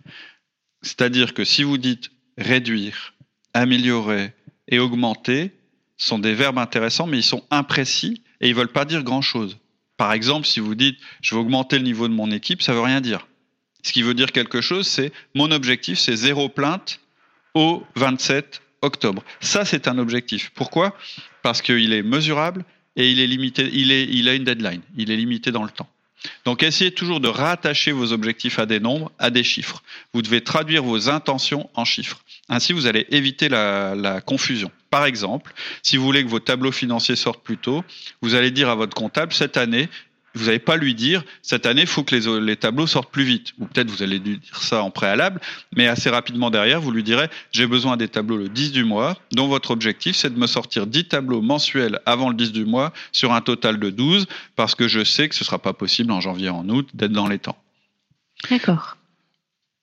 C'est-à-dire 0.82 1.34
que 1.34 1.42
si 1.42 1.64
vous 1.64 1.78
dites 1.78 2.12
réduire, 2.38 3.14
améliorer 3.54 4.30
et 4.68 4.78
augmenter, 4.78 5.50
sont 5.96 6.18
des 6.18 6.34
verbes 6.34 6.58
intéressants, 6.58 7.06
mais 7.06 7.18
ils 7.18 7.24
sont 7.24 7.44
imprécis 7.50 8.22
et 8.40 8.48
ils 8.48 8.54
veulent 8.54 8.68
pas 8.68 8.84
dire 8.84 9.02
grand-chose. 9.02 9.58
Par 9.96 10.12
exemple, 10.12 10.46
si 10.46 10.60
vous 10.60 10.74
dites 10.74 10.98
je 11.20 11.34
vais 11.34 11.40
augmenter 11.40 11.78
le 11.78 11.84
niveau 11.84 12.08
de 12.08 12.14
mon 12.14 12.30
équipe, 12.30 12.62
ça 12.62 12.72
veut 12.72 12.80
rien 12.80 13.00
dire. 13.00 13.26
Ce 13.82 13.92
qui 13.92 14.02
veut 14.02 14.14
dire 14.14 14.32
quelque 14.32 14.60
chose, 14.60 14.86
c'est 14.88 15.12
mon 15.34 15.50
objectif, 15.50 15.98
c'est 15.98 16.16
zéro 16.16 16.48
plainte 16.48 17.00
au 17.54 17.84
27 17.96 18.62
octobre. 18.82 19.22
Ça, 19.40 19.64
c'est 19.64 19.88
un 19.88 19.98
objectif. 19.98 20.50
Pourquoi? 20.54 20.96
Parce 21.42 21.62
qu'il 21.62 21.92
est 21.92 22.02
mesurable 22.02 22.64
et 22.96 23.10
il 23.10 23.20
est 23.20 23.26
limité. 23.26 23.68
Il, 23.72 24.28
a 24.28 24.34
une 24.34 24.44
deadline. 24.44 24.80
Il 24.96 25.10
est 25.10 25.16
limité 25.16 25.52
dans 25.52 25.64
le 25.64 25.70
temps. 25.70 25.88
Donc 26.46 26.62
essayez 26.62 26.92
toujours 26.92 27.20
de 27.20 27.28
rattacher 27.28 27.92
vos 27.92 28.12
objectifs 28.12 28.58
à 28.58 28.64
des 28.64 28.80
nombres, 28.80 29.12
à 29.18 29.28
des 29.28 29.44
chiffres. 29.44 29.82
Vous 30.14 30.22
devez 30.22 30.40
traduire 30.40 30.82
vos 30.82 31.10
intentions 31.10 31.68
en 31.74 31.84
chiffres. 31.84 32.24
Ainsi, 32.48 32.72
vous 32.72 32.86
allez 32.86 33.06
éviter 33.10 33.50
la 33.50 34.22
confusion. 34.24 34.70
Par 34.94 35.06
exemple, 35.06 35.52
si 35.82 35.96
vous 35.96 36.04
voulez 36.04 36.22
que 36.22 36.28
vos 36.28 36.38
tableaux 36.38 36.70
financiers 36.70 37.16
sortent 37.16 37.42
plus 37.42 37.56
tôt, 37.56 37.84
vous 38.22 38.36
allez 38.36 38.52
dire 38.52 38.68
à 38.68 38.76
votre 38.76 38.94
comptable, 38.94 39.32
cette 39.32 39.56
année, 39.56 39.88
vous 40.36 40.44
n'allez 40.44 40.60
pas 40.60 40.76
lui 40.76 40.94
dire 40.94 41.24
cette 41.42 41.66
année, 41.66 41.80
il 41.80 41.88
faut 41.88 42.04
que 42.04 42.14
les, 42.14 42.54
tableaux 42.54 42.86
sortent 42.86 43.10
plus 43.10 43.24
vite. 43.24 43.54
Ou 43.58 43.66
peut-être 43.66 43.90
vous 43.90 44.04
allez 44.04 44.20
lui 44.20 44.38
dire 44.38 44.62
ça 44.62 44.84
en 44.84 44.92
préalable, 44.92 45.40
mais 45.74 45.88
assez 45.88 46.10
rapidement 46.10 46.48
derrière, 46.48 46.80
vous 46.80 46.92
lui 46.92 47.02
direz 47.02 47.28
j'ai 47.50 47.66
besoin 47.66 47.96
des 47.96 48.06
tableaux 48.06 48.36
le 48.36 48.48
10 48.48 48.70
du 48.70 48.84
mois, 48.84 49.18
dont 49.32 49.48
votre 49.48 49.72
objectif 49.72 50.14
c'est 50.14 50.32
de 50.32 50.38
me 50.38 50.46
sortir 50.46 50.86
10 50.86 51.06
tableaux 51.06 51.42
mensuels 51.42 51.98
avant 52.06 52.28
le 52.28 52.36
10 52.36 52.52
du 52.52 52.64
mois 52.64 52.92
sur 53.10 53.32
un 53.32 53.40
total 53.40 53.80
de 53.80 53.90
12, 53.90 54.28
parce 54.54 54.76
que 54.76 54.86
je 54.86 55.02
sais 55.02 55.28
que 55.28 55.34
ce 55.34 55.42
ne 55.42 55.46
sera 55.46 55.58
pas 55.58 55.72
possible 55.72 56.12
en 56.12 56.20
janvier, 56.20 56.50
en 56.50 56.68
août 56.68 56.88
d'être 56.94 57.10
dans 57.10 57.26
les 57.26 57.40
temps. 57.40 57.58
D'accord. 58.48 58.96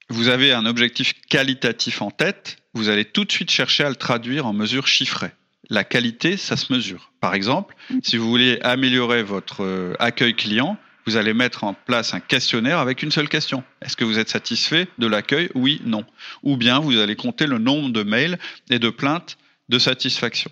Vous 0.08 0.30
avez 0.30 0.54
un 0.54 0.66
objectif 0.66 1.16
qualitatif 1.28 2.02
en 2.02 2.12
tête, 2.12 2.61
vous 2.74 2.90
allez 2.90 3.06
tout 3.06 3.26
de 3.26 3.32
suite 3.32 3.52
chercher 3.52 3.84
à 3.84 3.90
le 3.90 3.96
traduire 3.96 4.46
en 4.46 4.54
mesures 4.54 4.88
chiffrées 4.88 5.32
la 5.72 5.86
qualité, 5.86 6.38
ça 6.38 6.58
se 6.58 6.72
mesure. 6.72 7.12
Par 7.22 7.34
exemple, 7.34 7.76
si 8.04 8.18
vous 8.18 8.30
voulez 8.30 8.60
améliorer 8.62 9.24
votre 9.24 9.64
euh, 9.64 9.94
accueil 10.00 10.36
client, 10.36 10.78
vous 11.06 11.16
allez 11.16 11.34
mettre 11.34 11.64
en 11.64 11.74
place 11.74 12.14
un 12.14 12.20
questionnaire 12.20 12.78
avec 12.78 13.02
une 13.02 13.10
seule 13.10 13.30
question. 13.30 13.64
Est-ce 13.82 13.96
que 13.96 14.04
vous 14.04 14.20
êtes 14.20 14.30
satisfait 14.30 14.88
de 14.98 15.08
l'accueil? 15.08 15.50
Oui, 15.56 15.82
non. 15.86 16.04
Ou 16.44 16.58
bien 16.58 16.80
vous 16.80 16.98
allez 16.98 17.16
compter 17.16 17.48
le 17.48 17.58
nombre 17.58 17.90
de 17.90 18.04
mails 18.04 18.38
et 18.70 18.80
de 18.80 18.90
plaintes 18.90 19.38
de 19.70 19.80
satisfaction. 19.80 20.52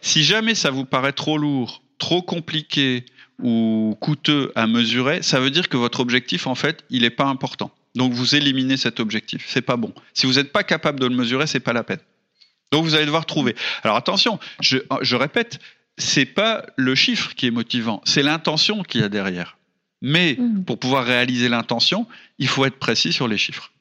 Si 0.00 0.24
jamais 0.24 0.54
ça 0.54 0.70
vous 0.70 0.86
paraît 0.86 1.12
trop 1.12 1.36
lourd, 1.36 1.82
trop 1.98 2.22
compliqué 2.22 3.04
ou 3.42 3.96
coûteux 4.00 4.52
à 4.54 4.66
mesurer, 4.66 5.20
ça 5.22 5.38
veut 5.38 5.50
dire 5.50 5.68
que 5.68 5.76
votre 5.76 6.00
objectif, 6.00 6.46
en 6.46 6.54
fait, 6.54 6.84
il 6.88 7.02
n'est 7.02 7.10
pas 7.10 7.26
important. 7.26 7.70
Donc 7.94 8.12
vous 8.12 8.34
éliminez 8.34 8.76
cet 8.76 9.00
objectif. 9.00 9.46
C'est 9.48 9.62
pas 9.62 9.76
bon. 9.76 9.92
Si 10.14 10.26
vous 10.26 10.34
n'êtes 10.34 10.52
pas 10.52 10.64
capable 10.64 11.00
de 11.00 11.06
le 11.06 11.14
mesurer, 11.14 11.46
c'est 11.46 11.60
pas 11.60 11.72
la 11.72 11.84
peine. 11.84 12.00
Donc 12.72 12.84
vous 12.84 12.94
allez 12.94 13.06
devoir 13.06 13.26
trouver. 13.26 13.54
Alors 13.82 13.96
attention, 13.96 14.38
je, 14.60 14.78
je 15.02 15.16
répète, 15.16 15.60
c'est 15.96 16.26
pas 16.26 16.66
le 16.76 16.94
chiffre 16.94 17.34
qui 17.34 17.46
est 17.46 17.52
motivant, 17.52 18.00
c'est 18.04 18.22
l'intention 18.22 18.82
qu'il 18.82 19.00
y 19.00 19.04
a 19.04 19.08
derrière. 19.08 19.56
Mais 20.02 20.36
mm. 20.38 20.64
pour 20.64 20.78
pouvoir 20.78 21.04
réaliser 21.04 21.48
l'intention, 21.48 22.06
il 22.38 22.48
faut 22.48 22.64
être 22.64 22.78
précis 22.78 23.12
sur 23.12 23.28
les 23.28 23.38
chiffres. 23.38 23.72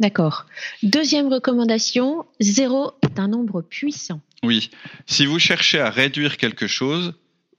D'accord. 0.00 0.46
Deuxième 0.82 1.32
recommandation, 1.32 2.26
zéro 2.40 2.92
est 3.02 3.18
un 3.18 3.28
nombre 3.28 3.62
puissant. 3.62 4.20
Oui. 4.42 4.70
Si 5.06 5.24
vous 5.24 5.38
cherchez 5.38 5.78
à 5.78 5.90
réduire 5.90 6.36
quelque 6.36 6.66
chose, 6.66 7.14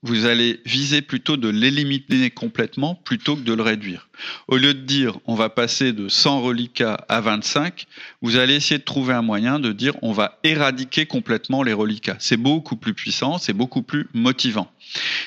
vous 0.06 0.24
allez 0.24 0.60
viser 0.64 1.02
plutôt 1.02 1.36
de 1.36 1.48
l'éliminer 1.48 2.30
complètement 2.30 2.94
plutôt 2.94 3.36
que 3.36 3.42
de 3.42 3.52
le 3.52 3.62
réduire. 3.62 4.08
Au 4.48 4.56
lieu 4.56 4.72
de 4.72 4.80
dire 4.80 5.18
on 5.26 5.34
va 5.34 5.48
passer 5.48 5.92
de 5.92 6.08
100 6.08 6.40
reliquats 6.42 7.04
à 7.08 7.20
25, 7.20 7.86
vous 8.22 8.36
allez 8.36 8.54
essayer 8.54 8.78
de 8.78 8.84
trouver 8.84 9.14
un 9.14 9.22
moyen 9.22 9.58
de 9.58 9.72
dire 9.72 9.94
on 10.02 10.12
va 10.12 10.38
éradiquer 10.44 11.06
complètement 11.06 11.62
les 11.62 11.72
reliquats. 11.72 12.16
C'est 12.20 12.36
beaucoup 12.36 12.76
plus 12.76 12.94
puissant, 12.94 13.38
c'est 13.38 13.52
beaucoup 13.52 13.82
plus 13.82 14.08
motivant. 14.14 14.70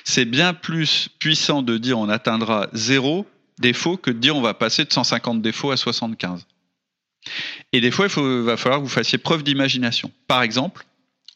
C'est 0.03 0.25
bien 0.25 0.53
plus 0.53 1.09
puissant 1.19 1.61
de 1.61 1.77
dire 1.77 1.99
on 1.99 2.09
atteindra 2.09 2.69
zéro 2.73 3.27
défaut 3.59 3.97
que 3.97 4.11
de 4.11 4.17
dire 4.17 4.35
on 4.35 4.41
va 4.41 4.53
passer 4.53 4.85
de 4.85 4.93
150 4.93 5.41
défauts 5.41 5.71
à 5.71 5.77
75. 5.77 6.45
Et 7.73 7.81
des 7.81 7.91
fois, 7.91 8.07
il 8.07 8.23
va 8.41 8.57
falloir 8.57 8.79
que 8.79 8.85
vous 8.85 8.89
fassiez 8.89 9.17
preuve 9.17 9.43
d'imagination. 9.43 10.11
Par 10.27 10.41
exemple, 10.41 10.85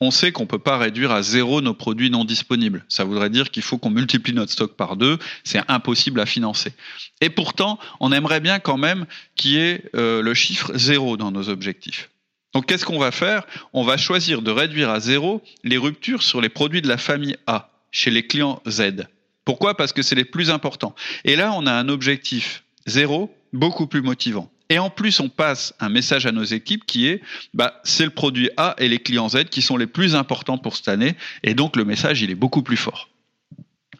on 0.03 0.11
sait 0.11 0.31
qu'on 0.31 0.43
ne 0.43 0.47
peut 0.47 0.59
pas 0.59 0.77
réduire 0.77 1.11
à 1.11 1.23
zéro 1.23 1.61
nos 1.61 1.73
produits 1.73 2.09
non 2.09 2.25
disponibles. 2.25 2.85
Ça 2.89 3.03
voudrait 3.03 3.29
dire 3.29 3.51
qu'il 3.51 3.63
faut 3.63 3.77
qu'on 3.77 3.89
multiplie 3.89 4.33
notre 4.33 4.51
stock 4.51 4.75
par 4.75 4.95
deux. 4.95 5.17
C'est 5.43 5.61
impossible 5.67 6.19
à 6.19 6.25
financer. 6.25 6.73
Et 7.21 7.29
pourtant, 7.29 7.79
on 7.99 8.11
aimerait 8.11 8.39
bien 8.39 8.59
quand 8.59 8.77
même 8.77 9.05
qu'il 9.35 9.51
y 9.51 9.57
ait 9.57 9.83
euh, 9.95 10.21
le 10.21 10.33
chiffre 10.33 10.71
zéro 10.75 11.17
dans 11.17 11.31
nos 11.31 11.49
objectifs. 11.49 12.09
Donc 12.53 12.67
qu'est-ce 12.67 12.85
qu'on 12.85 12.99
va 12.99 13.11
faire? 13.11 13.45
On 13.71 13.83
va 13.83 13.97
choisir 13.97 14.41
de 14.41 14.51
réduire 14.51 14.89
à 14.89 14.99
zéro 14.99 15.41
les 15.63 15.77
ruptures 15.77 16.21
sur 16.21 16.41
les 16.41 16.49
produits 16.49 16.81
de 16.81 16.87
la 16.87 16.97
famille 16.97 17.35
A 17.47 17.71
chez 17.91 18.11
les 18.11 18.27
clients 18.27 18.61
Z. 18.67 19.07
Pourquoi? 19.45 19.75
Parce 19.75 19.93
que 19.93 20.01
c'est 20.01 20.15
les 20.15 20.25
plus 20.25 20.49
importants. 20.49 20.95
Et 21.25 21.35
là, 21.35 21.53
on 21.55 21.65
a 21.65 21.73
un 21.73 21.89
objectif 21.89 22.63
zéro 22.85 23.33
beaucoup 23.53 23.87
plus 23.87 24.01
motivant. 24.01 24.51
Et 24.73 24.79
en 24.79 24.89
plus, 24.89 25.19
on 25.19 25.29
passe 25.29 25.75
un 25.79 25.89
message 25.89 26.25
à 26.25 26.31
nos 26.31 26.43
équipes 26.43 26.83
qui 26.87 27.05
est, 27.05 27.21
bah, 27.53 27.79
c'est 27.83 28.05
le 28.05 28.09
produit 28.09 28.49
A 28.57 28.73
et 28.79 28.89
les 28.89 28.97
clients 28.97 29.29
Z 29.29 29.43
qui 29.51 29.61
sont 29.61 29.77
les 29.77 29.85
plus 29.85 30.15
importants 30.15 30.57
pour 30.57 30.75
cette 30.75 30.87
année. 30.87 31.13
Et 31.43 31.53
donc, 31.53 31.75
le 31.75 31.85
message, 31.85 32.23
il 32.23 32.31
est 32.31 32.35
beaucoup 32.35 32.63
plus 32.63 32.75
fort. 32.75 33.07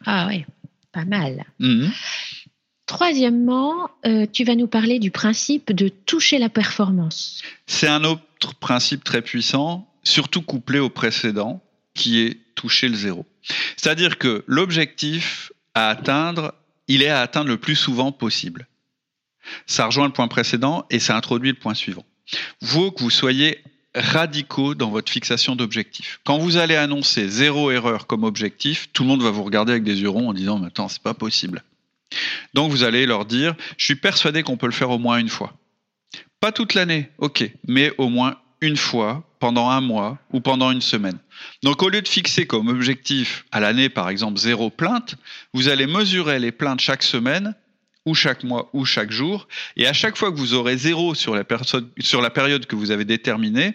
Ah 0.04 0.26
oui, 0.28 0.44
pas 0.90 1.04
mal. 1.04 1.44
Mhm. 1.60 1.92
Troisièmement, 2.86 3.88
euh, 4.04 4.26
tu 4.32 4.42
vas 4.42 4.56
nous 4.56 4.66
parler 4.66 4.98
du 4.98 5.12
principe 5.12 5.70
de 5.70 5.86
toucher 5.86 6.38
la 6.38 6.48
performance. 6.48 7.40
C'est 7.68 7.86
un 7.86 8.02
autre 8.02 8.56
principe 8.58 9.04
très 9.04 9.22
puissant, 9.22 9.88
surtout 10.02 10.42
couplé 10.42 10.80
au 10.80 10.90
précédent. 10.90 11.62
qui 11.96 12.18
est 12.22 12.38
toucher 12.56 12.88
le 12.88 12.96
zéro. 12.96 13.24
C'est-à-dire 13.76 14.18
que 14.18 14.42
l'objectif 14.48 15.52
à 15.74 15.90
atteindre, 15.90 16.52
il 16.88 17.02
est 17.02 17.08
à 17.08 17.20
atteindre 17.20 17.50
le 17.50 17.56
plus 17.56 17.76
souvent 17.76 18.10
possible. 18.10 18.66
Ça 19.66 19.86
rejoint 19.86 20.06
le 20.06 20.12
point 20.12 20.28
précédent 20.28 20.86
et 20.90 20.98
ça 20.98 21.16
introduit 21.16 21.50
le 21.50 21.58
point 21.58 21.74
suivant. 21.74 22.04
Vous 22.60 22.90
que 22.90 23.00
vous 23.00 23.10
soyez 23.10 23.62
radicaux 23.94 24.74
dans 24.74 24.90
votre 24.90 25.10
fixation 25.10 25.56
d'objectifs. 25.56 26.20
Quand 26.24 26.38
vous 26.38 26.56
allez 26.56 26.74
annoncer 26.74 27.28
zéro 27.28 27.70
erreur 27.70 28.06
comme 28.06 28.24
objectif, 28.24 28.88
tout 28.92 29.04
le 29.04 29.08
monde 29.08 29.22
va 29.22 29.30
vous 29.30 29.44
regarder 29.44 29.72
avec 29.72 29.84
des 29.84 30.00
yeux 30.00 30.08
ronds 30.08 30.30
en 30.30 30.34
disant 30.34 30.58
mais 30.58 30.66
attends, 30.66 30.88
c'est 30.88 31.02
pas 31.02 31.14
possible. 31.14 31.62
Donc 32.54 32.70
vous 32.70 32.82
allez 32.82 33.06
leur 33.06 33.24
dire 33.24 33.54
je 33.76 33.84
suis 33.84 33.94
persuadé 33.94 34.42
qu'on 34.42 34.56
peut 34.56 34.66
le 34.66 34.72
faire 34.72 34.90
au 34.90 34.98
moins 34.98 35.18
une 35.18 35.28
fois. 35.28 35.54
Pas 36.40 36.52
toute 36.52 36.74
l'année, 36.74 37.08
ok, 37.18 37.48
mais 37.66 37.92
au 37.98 38.08
moins 38.08 38.36
une 38.60 38.76
fois 38.76 39.24
pendant 39.38 39.68
un 39.70 39.80
mois 39.80 40.18
ou 40.32 40.40
pendant 40.40 40.70
une 40.70 40.80
semaine. 40.80 41.18
Donc 41.62 41.82
au 41.82 41.88
lieu 41.88 42.02
de 42.02 42.08
fixer 42.08 42.46
comme 42.46 42.68
objectif 42.68 43.44
à 43.52 43.60
l'année 43.60 43.88
par 43.88 44.08
exemple 44.08 44.38
zéro 44.38 44.70
plainte, 44.70 45.16
vous 45.52 45.68
allez 45.68 45.86
mesurer 45.86 46.38
les 46.38 46.52
plaintes 46.52 46.80
chaque 46.80 47.02
semaine 47.02 47.54
ou 48.06 48.14
chaque 48.14 48.44
mois 48.44 48.70
ou 48.72 48.84
chaque 48.84 49.10
jour 49.10 49.48
et 49.76 49.86
à 49.86 49.92
chaque 49.92 50.16
fois 50.16 50.30
que 50.30 50.36
vous 50.36 50.54
aurez 50.54 50.76
zéro 50.76 51.14
sur 51.14 51.34
la, 51.34 51.44
sur 52.00 52.20
la 52.20 52.30
période 52.30 52.66
que 52.66 52.76
vous 52.76 52.90
avez 52.90 53.04
déterminée, 53.04 53.74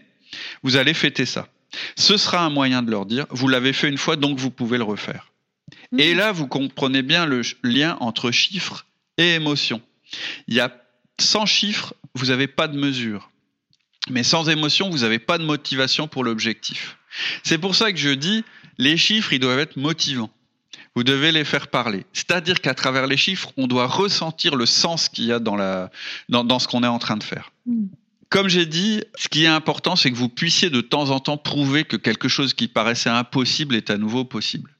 vous 0.63 0.75
allez 0.75 0.93
fêter 0.93 1.25
ça. 1.25 1.47
Ce 1.95 2.17
sera 2.17 2.43
un 2.43 2.49
moyen 2.49 2.81
de 2.81 2.91
leur 2.91 3.05
dire 3.05 3.25
vous 3.29 3.47
l'avez 3.47 3.73
fait 3.73 3.89
une 3.89 3.97
fois 3.97 4.15
donc 4.15 4.37
vous 4.37 4.51
pouvez 4.51 4.77
le 4.77 4.83
refaire. 4.83 5.31
Et 5.97 6.13
là 6.13 6.31
vous 6.31 6.47
comprenez 6.47 7.01
bien 7.01 7.25
le 7.25 7.41
lien 7.63 7.97
entre 7.99 8.31
chiffres 8.31 8.85
et 9.17 9.35
émotions. 9.35 9.81
Il 10.47 10.55
y 10.55 10.59
a 10.59 10.71
sans 11.19 11.45
chiffres, 11.45 11.93
vous 12.15 12.27
n'avez 12.27 12.47
pas 12.47 12.67
de 12.67 12.77
mesure. 12.77 13.29
Mais 14.09 14.23
sans 14.23 14.49
émotion, 14.49 14.89
vous 14.89 14.99
n'avez 14.99 15.19
pas 15.19 15.37
de 15.37 15.43
motivation 15.43 16.07
pour 16.07 16.23
l'objectif. 16.23 16.97
C'est 17.43 17.57
pour 17.57 17.75
ça 17.75 17.91
que 17.91 17.97
je 17.97 18.09
dis, 18.09 18.43
les 18.77 18.97
chiffres, 18.97 19.33
ils 19.33 19.39
doivent 19.39 19.59
être 19.59 19.77
motivants. 19.77 20.31
Vous 20.99 21.05
devez 21.05 21.31
les 21.31 21.45
faire 21.45 21.69
parler. 21.69 22.05
C'est-à-dire 22.11 22.59
qu'à 22.59 22.73
travers 22.73 23.07
les 23.07 23.15
chiffres, 23.15 23.53
on 23.55 23.67
doit 23.67 23.87
ressentir 23.87 24.57
le 24.57 24.65
sens 24.65 25.07
qu'il 25.07 25.23
y 25.23 25.31
a 25.31 25.39
dans, 25.39 25.55
la, 25.55 25.91
dans, 26.27 26.43
dans 26.43 26.59
ce 26.59 26.67
qu'on 26.67 26.83
est 26.83 26.87
en 26.87 26.99
train 26.99 27.15
de 27.15 27.23
faire. 27.23 27.53
Mm. 27.65 27.85
Comme 28.27 28.49
j'ai 28.49 28.65
dit, 28.65 29.01
ce 29.15 29.29
qui 29.29 29.45
est 29.45 29.47
important, 29.47 29.95
c'est 29.95 30.11
que 30.11 30.17
vous 30.17 30.27
puissiez 30.27 30.69
de 30.69 30.81
temps 30.81 31.11
en 31.11 31.21
temps 31.21 31.37
prouver 31.37 31.85
que 31.85 31.95
quelque 31.95 32.27
chose 32.27 32.53
qui 32.53 32.67
paraissait 32.67 33.09
impossible 33.09 33.75
est 33.75 33.91
à 33.91 33.97
nouveau 33.97 34.25
possible. 34.25 34.71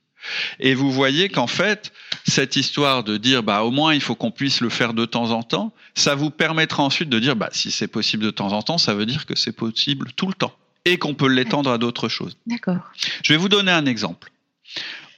Et 0.60 0.74
vous 0.74 0.92
voyez 0.92 1.30
qu'en 1.30 1.48
fait, 1.48 1.94
cette 2.28 2.58
histoire 2.58 3.06
de 3.06 3.16
dire, 3.16 3.42
bah, 3.42 3.64
au 3.64 3.72
moins, 3.72 3.94
il 3.94 4.02
faut 4.02 4.16
qu'on 4.16 4.32
puisse 4.32 4.60
le 4.60 4.68
faire 4.68 4.94
de 4.94 5.06
temps 5.06 5.32
en 5.32 5.42
temps, 5.42 5.72
ça 5.96 6.16
vous 6.16 6.32
permettra 6.32 6.84
ensuite 6.84 7.08
de 7.08 7.20
dire, 7.20 7.38
bah, 7.38 7.48
si 7.54 7.72
c'est 7.72 7.88
possible 7.88 8.26
de 8.26 8.32
temps 8.32 8.52
en 8.52 8.62
temps, 8.62 8.78
ça 8.78 8.94
veut 8.94 9.06
dire 9.06 9.26
que 9.26 9.38
c'est 9.38 9.56
possible 9.56 10.12
tout 10.18 10.28
le 10.28 10.34
temps 10.34 10.54
et 10.84 10.98
qu'on 10.98 11.14
peut 11.14 11.30
l'étendre 11.30 11.72
à 11.72 11.78
d'autres 11.78 12.10
choses. 12.10 12.36
D'accord. 12.46 12.92
Je 13.24 13.32
vais 13.32 13.38
vous 13.38 13.48
donner 13.48 13.72
un 13.72 13.86
exemple. 13.86 14.34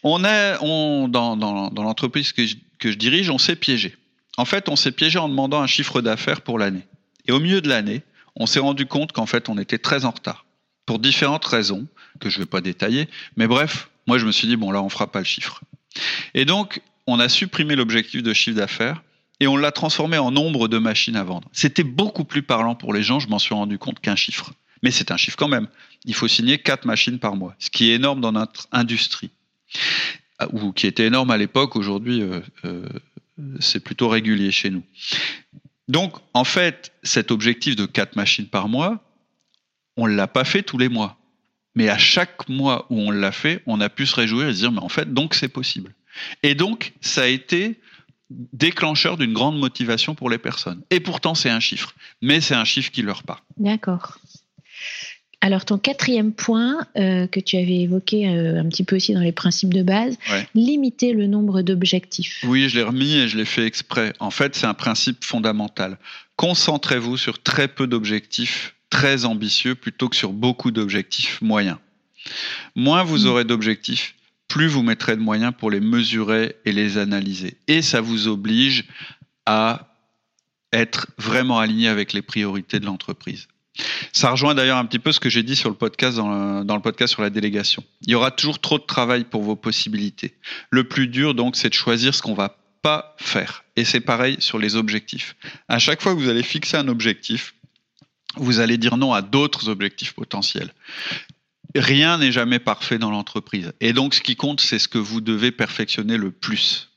On 0.03 0.23
est, 0.23 0.57
dans, 0.59 1.71
l'entreprise 1.75 2.31
que 2.33 2.45
je, 2.45 2.95
dirige, 2.95 3.29
on 3.29 3.37
s'est 3.37 3.55
piégé. 3.55 3.95
En 4.37 4.45
fait, 4.45 4.69
on 4.69 4.75
s'est 4.75 4.91
piégé 4.91 5.19
en 5.19 5.29
demandant 5.29 5.61
un 5.61 5.67
chiffre 5.67 6.01
d'affaires 6.01 6.41
pour 6.41 6.57
l'année. 6.57 6.87
Et 7.27 7.31
au 7.31 7.39
milieu 7.39 7.61
de 7.61 7.69
l'année, 7.69 8.01
on 8.35 8.45
s'est 8.45 8.59
rendu 8.59 8.85
compte 8.85 9.11
qu'en 9.11 9.25
fait, 9.25 9.49
on 9.49 9.57
était 9.57 9.77
très 9.77 10.05
en 10.05 10.11
retard. 10.11 10.45
Pour 10.85 10.99
différentes 10.99 11.45
raisons, 11.45 11.87
que 12.19 12.29
je 12.29 12.37
ne 12.37 12.43
vais 12.43 12.49
pas 12.49 12.61
détailler. 12.61 13.07
Mais 13.35 13.47
bref, 13.47 13.89
moi, 14.07 14.17
je 14.17 14.25
me 14.25 14.31
suis 14.31 14.47
dit, 14.47 14.55
bon, 14.55 14.71
là, 14.71 14.81
on 14.81 14.89
fera 14.89 15.11
pas 15.11 15.19
le 15.19 15.25
chiffre. 15.25 15.61
Et 16.33 16.45
donc, 16.45 16.81
on 17.07 17.19
a 17.19 17.29
supprimé 17.29 17.75
l'objectif 17.75 18.23
de 18.23 18.33
chiffre 18.33 18.57
d'affaires 18.57 19.01
et 19.39 19.47
on 19.47 19.57
l'a 19.57 19.71
transformé 19.71 20.17
en 20.17 20.31
nombre 20.31 20.67
de 20.67 20.77
machines 20.77 21.15
à 21.15 21.23
vendre. 21.23 21.49
C'était 21.51 21.83
beaucoup 21.83 22.23
plus 22.23 22.43
parlant 22.43 22.75
pour 22.75 22.93
les 22.93 23.03
gens, 23.03 23.19
je 23.19 23.27
m'en 23.27 23.39
suis 23.39 23.55
rendu 23.55 23.77
compte, 23.77 23.99
qu'un 23.99 24.15
chiffre. 24.15 24.53
Mais 24.83 24.91
c'est 24.91 25.11
un 25.11 25.17
chiffre 25.17 25.37
quand 25.37 25.47
même. 25.47 25.67
Il 26.05 26.13
faut 26.13 26.27
signer 26.27 26.59
quatre 26.59 26.85
machines 26.85 27.19
par 27.19 27.35
mois, 27.35 27.55
ce 27.59 27.69
qui 27.69 27.89
est 27.89 27.95
énorme 27.95 28.21
dans 28.21 28.31
notre 28.31 28.67
industrie. 28.71 29.31
Ah, 30.39 30.47
ou 30.53 30.71
qui 30.71 30.87
était 30.87 31.05
énorme 31.05 31.29
à 31.31 31.37
l'époque, 31.37 31.75
aujourd'hui, 31.75 32.21
euh, 32.21 32.41
euh, 32.65 32.87
c'est 33.59 33.79
plutôt 33.79 34.09
régulier 34.09 34.51
chez 34.51 34.69
nous. 34.69 34.83
Donc, 35.87 36.15
en 36.33 36.43
fait, 36.43 36.93
cet 37.03 37.31
objectif 37.31 37.75
de 37.75 37.85
quatre 37.85 38.15
machines 38.15 38.47
par 38.47 38.67
mois, 38.67 39.03
on 39.97 40.07
ne 40.07 40.15
l'a 40.15 40.27
pas 40.27 40.43
fait 40.43 40.63
tous 40.63 40.77
les 40.77 40.89
mois. 40.89 41.17
Mais 41.75 41.89
à 41.89 41.97
chaque 41.97 42.49
mois 42.49 42.87
où 42.89 42.99
on 42.99 43.11
l'a 43.11 43.31
fait, 43.31 43.61
on 43.65 43.79
a 43.81 43.89
pu 43.89 44.05
se 44.05 44.15
réjouir 44.15 44.49
et 44.49 44.53
se 44.53 44.59
dire, 44.59 44.71
mais 44.71 44.79
en 44.79 44.89
fait, 44.89 45.13
donc 45.13 45.35
c'est 45.35 45.47
possible. 45.47 45.93
Et 46.43 46.55
donc, 46.55 46.93
ça 47.01 47.23
a 47.23 47.27
été 47.27 47.79
déclencheur 48.53 49.17
d'une 49.17 49.33
grande 49.33 49.59
motivation 49.59 50.15
pour 50.15 50.29
les 50.29 50.37
personnes. 50.37 50.81
Et 50.89 50.99
pourtant, 50.99 51.35
c'est 51.35 51.49
un 51.49 51.59
chiffre. 51.59 51.93
Mais 52.21 52.41
c'est 52.41 52.55
un 52.55 52.65
chiffre 52.65 52.91
qui 52.91 53.01
leur 53.01 53.23
parle. 53.23 53.41
D'accord. 53.57 54.17
Alors, 55.41 55.65
ton 55.65 55.79
quatrième 55.79 56.33
point 56.33 56.85
euh, 56.97 57.25
que 57.25 57.39
tu 57.39 57.57
avais 57.57 57.79
évoqué 57.79 58.29
euh, 58.29 58.61
un 58.61 58.69
petit 58.69 58.83
peu 58.83 58.95
aussi 58.95 59.13
dans 59.13 59.21
les 59.21 59.31
principes 59.31 59.73
de 59.73 59.81
base, 59.81 60.17
limiter 60.53 61.13
le 61.13 61.25
nombre 61.25 61.63
d'objectifs. 61.63 62.43
Oui, 62.47 62.69
je 62.69 62.75
l'ai 62.75 62.83
remis 62.83 63.15
et 63.15 63.27
je 63.27 63.37
l'ai 63.37 63.45
fait 63.45 63.65
exprès. 63.65 64.13
En 64.19 64.29
fait, 64.29 64.55
c'est 64.55 64.67
un 64.67 64.75
principe 64.75 65.23
fondamental. 65.23 65.97
Concentrez-vous 66.35 67.17
sur 67.17 67.41
très 67.41 67.67
peu 67.67 67.87
d'objectifs 67.87 68.75
très 68.91 69.25
ambitieux 69.25 69.73
plutôt 69.73 70.09
que 70.09 70.15
sur 70.15 70.31
beaucoup 70.31 70.69
d'objectifs 70.69 71.41
moyens. 71.41 71.77
Moins 72.75 73.03
vous 73.03 73.23
mm. 73.23 73.27
aurez 73.27 73.43
d'objectifs, 73.45 74.15
plus 74.47 74.67
vous 74.67 74.83
mettrez 74.83 75.15
de 75.15 75.21
moyens 75.21 75.53
pour 75.57 75.71
les 75.71 75.79
mesurer 75.79 76.55
et 76.65 76.71
les 76.71 76.99
analyser. 76.99 77.57
Et 77.67 77.81
ça 77.81 78.01
vous 78.01 78.27
oblige 78.27 78.85
à 79.47 79.87
être 80.71 81.07
vraiment 81.17 81.57
aligné 81.57 81.87
avec 81.87 82.13
les 82.13 82.21
priorités 82.21 82.79
de 82.79 82.85
l'entreprise. 82.85 83.47
Ça 84.13 84.31
rejoint 84.31 84.55
d'ailleurs 84.55 84.77
un 84.77 84.85
petit 84.85 84.99
peu 84.99 85.11
ce 85.11 85.19
que 85.19 85.29
j'ai 85.29 85.43
dit 85.43 85.55
sur 85.55 85.69
le 85.69 85.75
podcast 85.75 86.17
dans 86.17 86.63
le, 86.63 86.81
podcast 86.81 87.13
sur 87.13 87.21
la 87.21 87.29
délégation. 87.29 87.83
Il 88.01 88.11
y 88.11 88.15
aura 88.15 88.31
toujours 88.31 88.59
trop 88.59 88.77
de 88.77 88.83
travail 88.83 89.23
pour 89.23 89.43
vos 89.43 89.55
possibilités. 89.55 90.35
Le 90.69 90.83
plus 90.83 91.07
dur 91.07 91.33
donc, 91.33 91.55
c'est 91.55 91.69
de 91.69 91.73
choisir 91.73 92.13
ce 92.13 92.21
qu'on 92.21 92.33
va 92.33 92.57
pas 92.81 93.15
faire. 93.17 93.63
Et 93.75 93.85
c'est 93.85 94.01
pareil 94.01 94.37
sur 94.39 94.57
les 94.57 94.75
objectifs. 94.75 95.35
À 95.67 95.79
chaque 95.79 96.01
fois 96.01 96.13
que 96.13 96.19
vous 96.19 96.29
allez 96.29 96.43
fixer 96.43 96.77
un 96.77 96.87
objectif, 96.87 97.53
vous 98.35 98.59
allez 98.59 98.77
dire 98.77 98.97
non 98.97 99.13
à 99.13 99.21
d'autres 99.21 99.69
objectifs 99.69 100.13
potentiels. 100.13 100.73
Rien 101.75 102.17
n'est 102.17 102.31
jamais 102.31 102.59
parfait 102.59 102.97
dans 102.97 103.11
l'entreprise. 103.11 103.71
Et 103.79 103.93
donc, 103.93 104.13
ce 104.13 104.21
qui 104.21 104.35
compte, 104.35 104.61
c'est 104.61 104.79
ce 104.79 104.87
que 104.87 104.97
vous 104.97 105.21
devez 105.21 105.51
perfectionner 105.51 106.17
le 106.17 106.31
plus. 106.31 106.89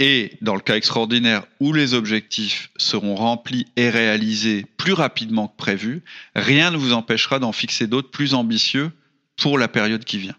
Et 0.00 0.32
dans 0.40 0.54
le 0.54 0.60
cas 0.60 0.76
extraordinaire 0.76 1.44
où 1.60 1.72
les 1.72 1.94
objectifs 1.94 2.70
seront 2.76 3.14
remplis 3.14 3.66
et 3.76 3.90
réalisés 3.90 4.66
plus 4.78 4.94
rapidement 4.94 5.46
que 5.46 5.56
prévu, 5.56 6.02
rien 6.34 6.70
ne 6.70 6.78
vous 6.78 6.94
empêchera 6.94 7.38
d'en 7.38 7.52
fixer 7.52 7.86
d'autres 7.86 8.10
plus 8.10 8.34
ambitieux 8.34 8.90
pour 9.36 9.58
la 9.58 9.68
période 9.68 10.04
qui 10.04 10.18
vient. 10.18 10.36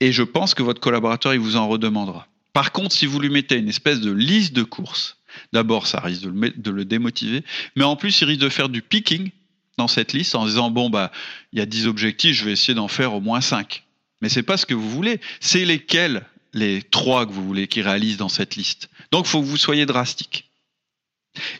Et 0.00 0.10
je 0.10 0.22
pense 0.22 0.54
que 0.54 0.62
votre 0.62 0.80
collaborateur, 0.80 1.34
il 1.34 1.40
vous 1.40 1.56
en 1.56 1.68
redemandera. 1.68 2.26
Par 2.54 2.72
contre, 2.72 2.94
si 2.94 3.06
vous 3.06 3.20
lui 3.20 3.28
mettez 3.28 3.56
une 3.56 3.68
espèce 3.68 4.00
de 4.00 4.10
liste 4.10 4.54
de 4.54 4.62
courses 4.62 5.18
D'abord, 5.52 5.86
ça 5.86 6.00
risque 6.00 6.22
de 6.22 6.70
le, 6.70 6.84
démotiver, 6.84 7.44
mais 7.76 7.84
en 7.84 7.96
plus, 7.96 8.20
il 8.20 8.24
risque 8.24 8.40
de 8.40 8.48
faire 8.48 8.68
du 8.68 8.82
picking 8.82 9.30
dans 9.76 9.88
cette 9.88 10.12
liste 10.12 10.34
en 10.34 10.46
disant 10.46 10.70
bon 10.70 10.90
bah 10.90 11.12
il 11.52 11.58
y 11.58 11.62
a 11.62 11.66
10 11.66 11.86
objectifs, 11.86 12.34
je 12.36 12.44
vais 12.44 12.52
essayer 12.52 12.74
d'en 12.74 12.88
faire 12.88 13.14
au 13.14 13.20
moins 13.20 13.40
5. 13.40 13.84
Mais 14.20 14.28
c'est 14.28 14.42
pas 14.42 14.56
ce 14.56 14.66
que 14.66 14.74
vous 14.74 14.90
voulez, 14.90 15.20
c'est 15.40 15.64
lesquels 15.64 16.24
les 16.52 16.82
trois 16.82 17.26
que 17.26 17.32
vous 17.32 17.44
voulez 17.44 17.68
qu'ils 17.68 17.82
réalisent 17.82 18.16
dans 18.16 18.28
cette 18.28 18.56
liste. 18.56 18.88
Donc 19.12 19.26
il 19.26 19.28
faut 19.28 19.40
que 19.40 19.46
vous 19.46 19.56
soyez 19.56 19.86
drastique. 19.86 20.48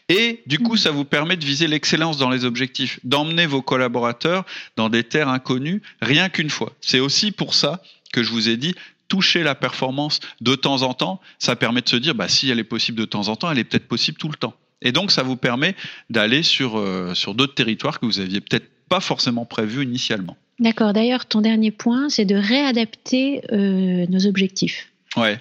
Et 0.08 0.42
du 0.46 0.58
coup, 0.58 0.76
ça 0.76 0.90
vous 0.90 1.04
permet 1.04 1.36
de 1.36 1.44
viser 1.44 1.66
l'excellence 1.66 2.16
dans 2.16 2.30
les 2.30 2.44
objectifs, 2.44 2.98
d'emmener 3.04 3.46
vos 3.46 3.62
collaborateurs 3.62 4.44
dans 4.76 4.88
des 4.88 5.04
terres 5.04 5.28
inconnues 5.28 5.82
rien 6.00 6.28
qu'une 6.28 6.50
fois. 6.50 6.72
C'est 6.80 7.00
aussi 7.00 7.30
pour 7.30 7.54
ça 7.54 7.82
que 8.12 8.22
je 8.22 8.30
vous 8.30 8.48
ai 8.48 8.56
dit, 8.56 8.74
toucher 9.08 9.42
la 9.42 9.54
performance 9.54 10.20
de 10.40 10.54
temps 10.54 10.82
en 10.82 10.94
temps, 10.94 11.20
ça 11.38 11.56
permet 11.56 11.82
de 11.82 11.88
se 11.88 11.96
dire, 11.96 12.14
bah, 12.14 12.28
si 12.28 12.50
elle 12.50 12.58
est 12.58 12.64
possible 12.64 12.98
de 12.98 13.04
temps 13.04 13.28
en 13.28 13.36
temps, 13.36 13.50
elle 13.50 13.58
est 13.58 13.64
peut-être 13.64 13.88
possible 13.88 14.18
tout 14.18 14.28
le 14.28 14.36
temps. 14.36 14.54
Et 14.82 14.92
donc, 14.92 15.10
ça 15.10 15.22
vous 15.22 15.36
permet 15.36 15.74
d'aller 16.08 16.42
sur, 16.42 16.78
euh, 16.78 17.14
sur 17.14 17.34
d'autres 17.34 17.54
territoires 17.54 17.98
que 17.98 18.06
vous 18.06 18.20
aviez 18.20 18.40
peut-être 18.40 18.70
pas 18.88 19.00
forcément 19.00 19.44
prévus 19.44 19.82
initialement. 19.82 20.36
D'accord. 20.60 20.92
D'ailleurs, 20.92 21.26
ton 21.26 21.40
dernier 21.40 21.70
point, 21.70 22.08
c'est 22.08 22.24
de 22.24 22.34
réadapter 22.34 23.42
euh, 23.52 24.06
nos 24.08 24.26
objectifs. 24.26 24.88
Ouais. 25.16 25.40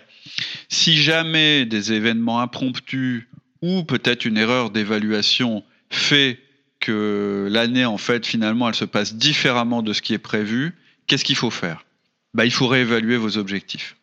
Si 0.70 0.98
jamais 0.98 1.66
des 1.66 1.94
événements 1.94 2.42
impromptus 2.42 3.26
ou 3.62 3.84
peut-être 3.84 4.26
une 4.26 4.38
erreur 4.38 4.70
d'évaluation 4.70 5.64
fait 5.90 6.40
que 6.80 7.48
l'année, 7.50 7.86
en 7.86 7.98
fait, 7.98 8.26
finalement, 8.26 8.68
elle 8.70 8.76
se 8.76 8.86
passe 8.86 9.16
différemment 9.16 9.82
de 9.82 9.94
ce 9.94 10.02
qui 10.02 10.14
est 10.14 10.20
prévu, 10.20 10.76
qu'est-ce 11.08 11.26
qu'il 11.26 11.36
faut 11.36 11.50
faire? 11.50 11.86
Bah, 12.34 12.46
il 12.46 12.52
faut 12.52 12.68
réévaluer 12.68 13.18
vos 13.18 13.38
objectifs. 13.38 13.96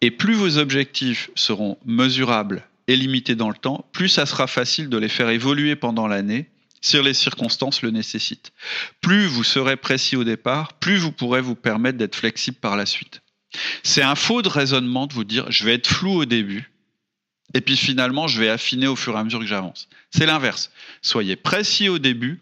Et 0.00 0.10
plus 0.10 0.34
vos 0.34 0.58
objectifs 0.58 1.30
seront 1.34 1.78
mesurables 1.84 2.62
et 2.86 2.94
limités 2.94 3.34
dans 3.34 3.48
le 3.48 3.56
temps, 3.56 3.84
plus 3.92 4.08
ça 4.08 4.26
sera 4.26 4.46
facile 4.46 4.88
de 4.88 4.98
les 4.98 5.08
faire 5.08 5.30
évoluer 5.30 5.74
pendant 5.74 6.06
l'année 6.06 6.46
si 6.86 7.02
les 7.02 7.14
circonstances 7.14 7.82
le 7.82 7.90
nécessitent. 7.90 8.52
Plus 9.00 9.26
vous 9.26 9.44
serez 9.44 9.76
précis 9.76 10.16
au 10.16 10.24
départ, 10.24 10.74
plus 10.74 10.96
vous 10.96 11.12
pourrez 11.12 11.40
vous 11.40 11.56
permettre 11.56 11.98
d'être 11.98 12.16
flexible 12.16 12.58
par 12.58 12.76
la 12.76 12.86
suite. 12.86 13.22
C'est 13.82 14.02
un 14.02 14.14
faux 14.14 14.42
de 14.42 14.48
raisonnement 14.48 15.06
de 15.06 15.14
vous 15.14 15.24
dire 15.24 15.50
je 15.50 15.64
vais 15.64 15.74
être 15.74 15.88
flou 15.88 16.12
au 16.12 16.24
début 16.24 16.70
et 17.54 17.60
puis 17.60 17.76
finalement 17.76 18.28
je 18.28 18.40
vais 18.40 18.48
affiner 18.48 18.86
au 18.86 18.96
fur 18.96 19.14
et 19.14 19.18
à 19.18 19.24
mesure 19.24 19.40
que 19.40 19.46
j'avance. 19.46 19.88
C'est 20.10 20.26
l'inverse. 20.26 20.70
Soyez 21.02 21.36
précis 21.36 21.88
au 21.88 21.98
début 21.98 22.40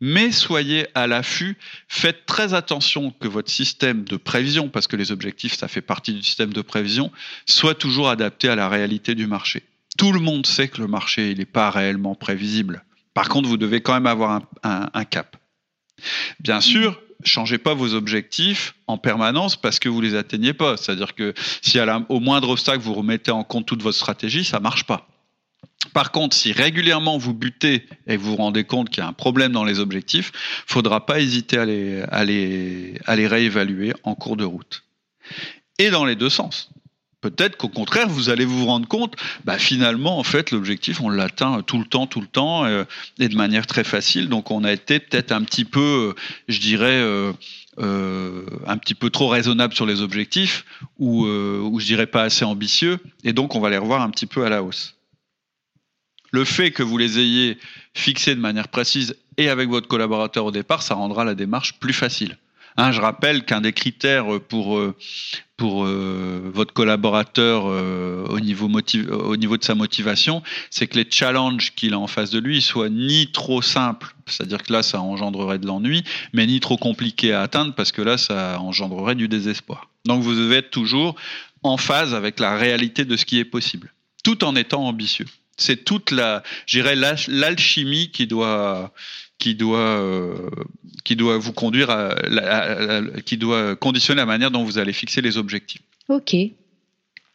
mais 0.00 0.30
soyez 0.30 0.86
à 0.94 1.06
l'affût, 1.06 1.56
faites 1.88 2.26
très 2.26 2.54
attention 2.54 3.10
que 3.10 3.28
votre 3.28 3.50
système 3.50 4.04
de 4.04 4.16
prévision, 4.16 4.68
parce 4.68 4.86
que 4.86 4.96
les 4.96 5.10
objectifs, 5.10 5.56
ça 5.56 5.68
fait 5.68 5.80
partie 5.80 6.12
du 6.12 6.22
système 6.22 6.52
de 6.52 6.60
prévision, 6.60 7.10
soit 7.46 7.74
toujours 7.74 8.10
adapté 8.10 8.48
à 8.48 8.56
la 8.56 8.68
réalité 8.68 9.14
du 9.14 9.26
marché. 9.26 9.62
Tout 9.98 10.12
le 10.12 10.20
monde 10.20 10.46
sait 10.46 10.68
que 10.68 10.80
le 10.80 10.86
marché, 10.86 11.34
n'est 11.34 11.46
pas 11.46 11.70
réellement 11.70 12.14
prévisible. 12.14 12.84
Par 13.16 13.30
contre, 13.30 13.48
vous 13.48 13.56
devez 13.56 13.80
quand 13.80 13.94
même 13.94 14.06
avoir 14.06 14.42
un, 14.62 15.04
cap. 15.06 15.38
Bien 16.38 16.60
sûr, 16.60 17.00
changez 17.24 17.56
pas 17.56 17.72
vos 17.72 17.94
objectifs 17.94 18.74
en 18.86 18.98
permanence 18.98 19.56
parce 19.56 19.78
que 19.78 19.88
vous 19.88 20.02
les 20.02 20.14
atteignez 20.14 20.52
pas. 20.52 20.76
C'est-à-dire 20.76 21.14
que 21.14 21.32
si 21.62 21.78
à 21.78 22.04
au 22.10 22.20
moindre 22.20 22.50
obstacle 22.50 22.80
vous 22.80 22.92
remettez 22.92 23.30
en 23.30 23.42
compte 23.42 23.64
toute 23.64 23.82
votre 23.82 23.96
stratégie, 23.96 24.44
ça 24.44 24.60
marche 24.60 24.84
pas. 24.84 25.08
Par 25.94 26.12
contre, 26.12 26.36
si 26.36 26.52
régulièrement 26.52 27.16
vous 27.16 27.32
butez 27.32 27.86
et 28.06 28.18
vous 28.18 28.32
vous 28.32 28.36
rendez 28.36 28.64
compte 28.64 28.90
qu'il 28.90 29.02
y 29.02 29.06
a 29.06 29.08
un 29.08 29.14
problème 29.14 29.52
dans 29.52 29.64
les 29.64 29.78
objectifs, 29.78 30.30
il 30.34 30.68
ne 30.68 30.72
faudra 30.74 31.06
pas 31.06 31.18
hésiter 31.18 31.56
à 31.56 31.64
les, 31.64 32.02
à, 32.02 32.22
les, 32.22 33.00
à 33.06 33.16
les 33.16 33.26
réévaluer 33.26 33.94
en 34.02 34.14
cours 34.14 34.36
de 34.36 34.44
route. 34.44 34.84
Et 35.78 35.88
dans 35.88 36.04
les 36.04 36.16
deux 36.16 36.28
sens. 36.28 36.68
Peut-être 37.20 37.56
qu'au 37.56 37.68
contraire, 37.68 38.08
vous 38.08 38.28
allez 38.28 38.44
vous 38.44 38.66
rendre 38.66 38.86
compte, 38.86 39.16
bah 39.44 39.58
finalement, 39.58 40.18
en 40.18 40.22
fait, 40.22 40.50
l'objectif, 40.50 41.00
on 41.00 41.08
l'atteint 41.08 41.62
tout 41.62 41.78
le 41.78 41.84
temps, 41.84 42.06
tout 42.06 42.20
le 42.20 42.26
temps, 42.26 42.64
euh, 42.64 42.84
et 43.18 43.28
de 43.28 43.36
manière 43.36 43.66
très 43.66 43.84
facile. 43.84 44.28
Donc, 44.28 44.50
on 44.50 44.64
a 44.64 44.72
été 44.72 45.00
peut-être 45.00 45.32
un 45.32 45.42
petit 45.42 45.64
peu, 45.64 46.14
euh, 46.14 46.20
je 46.48 46.60
dirais, 46.60 47.00
euh, 47.00 47.32
un 48.66 48.76
petit 48.78 48.94
peu 48.94 49.10
trop 49.10 49.28
raisonnable 49.28 49.74
sur 49.74 49.86
les 49.86 50.02
objectifs, 50.02 50.64
ou, 50.98 51.26
ou 51.26 51.80
je 51.80 51.86
dirais 51.86 52.06
pas 52.06 52.22
assez 52.22 52.44
ambitieux, 52.44 52.98
et 53.24 53.32
donc 53.32 53.54
on 53.54 53.60
va 53.60 53.70
les 53.70 53.78
revoir 53.78 54.02
un 54.02 54.10
petit 54.10 54.26
peu 54.26 54.44
à 54.44 54.48
la 54.48 54.62
hausse 54.62 54.96
le 56.32 56.44
fait 56.44 56.70
que 56.70 56.82
vous 56.82 56.98
les 56.98 57.18
ayez 57.18 57.58
fixés 57.94 58.34
de 58.34 58.40
manière 58.40 58.68
précise 58.68 59.16
et 59.38 59.48
avec 59.48 59.68
votre 59.68 59.88
collaborateur 59.88 60.44
au 60.44 60.50
départ, 60.50 60.82
ça 60.82 60.94
rendra 60.94 61.24
la 61.24 61.34
démarche 61.34 61.78
plus 61.78 61.92
facile. 61.92 62.36
Hein, 62.78 62.92
je 62.92 63.00
rappelle 63.00 63.44
qu'un 63.44 63.62
des 63.62 63.72
critères 63.72 64.26
pour, 64.48 64.76
euh, 64.76 64.94
pour 65.56 65.86
euh, 65.86 66.50
votre 66.52 66.74
collaborateur 66.74 67.64
euh, 67.66 68.26
au, 68.26 68.38
niveau 68.38 68.68
au 68.68 69.36
niveau 69.36 69.56
de 69.56 69.64
sa 69.64 69.74
motivation, 69.74 70.42
c'est 70.70 70.86
que 70.86 70.98
les 70.98 71.06
challenges 71.10 71.74
qu'il 71.74 71.94
a 71.94 71.98
en 71.98 72.06
face 72.06 72.30
de 72.30 72.38
lui 72.38 72.60
soient 72.60 72.90
ni 72.90 73.28
trop 73.32 73.62
simples, 73.62 74.14
c'est-à-dire 74.26 74.62
que 74.62 74.72
là, 74.72 74.82
ça 74.82 75.00
engendrerait 75.00 75.58
de 75.58 75.66
l'ennui, 75.66 76.04
mais 76.34 76.46
ni 76.46 76.60
trop 76.60 76.76
compliqués 76.76 77.32
à 77.32 77.42
atteindre, 77.42 77.74
parce 77.74 77.92
que 77.92 78.02
là, 78.02 78.18
ça 78.18 78.60
engendrerait 78.60 79.14
du 79.14 79.28
désespoir. 79.28 79.88
Donc 80.04 80.22
vous 80.22 80.34
devez 80.34 80.56
être 80.56 80.70
toujours 80.70 81.16
en 81.62 81.78
phase 81.78 82.14
avec 82.14 82.38
la 82.38 82.56
réalité 82.56 83.06
de 83.06 83.16
ce 83.16 83.24
qui 83.24 83.38
est 83.38 83.44
possible, 83.46 83.92
tout 84.22 84.44
en 84.44 84.54
étant 84.54 84.86
ambitieux. 84.86 85.26
C'est 85.56 85.84
toute 85.84 86.10
la, 86.10 86.42
l'alchimie 87.28 88.10
qui 88.10 88.26
doit, 88.26 88.92
qui 89.38 89.54
doit, 89.54 89.78
euh, 89.78 90.50
qui 91.04 91.16
doit 91.16 91.38
vous 91.38 91.52
conduire 91.52 91.90
à, 91.90 92.14
qui 93.24 93.36
doit 93.36 93.76
conditionner 93.76 94.18
la 94.18 94.26
manière 94.26 94.50
dont 94.50 94.64
vous 94.64 94.78
allez 94.78 94.92
fixer 94.92 95.20
les 95.20 95.36
objectifs. 95.36 95.82
Ok. 96.08 96.36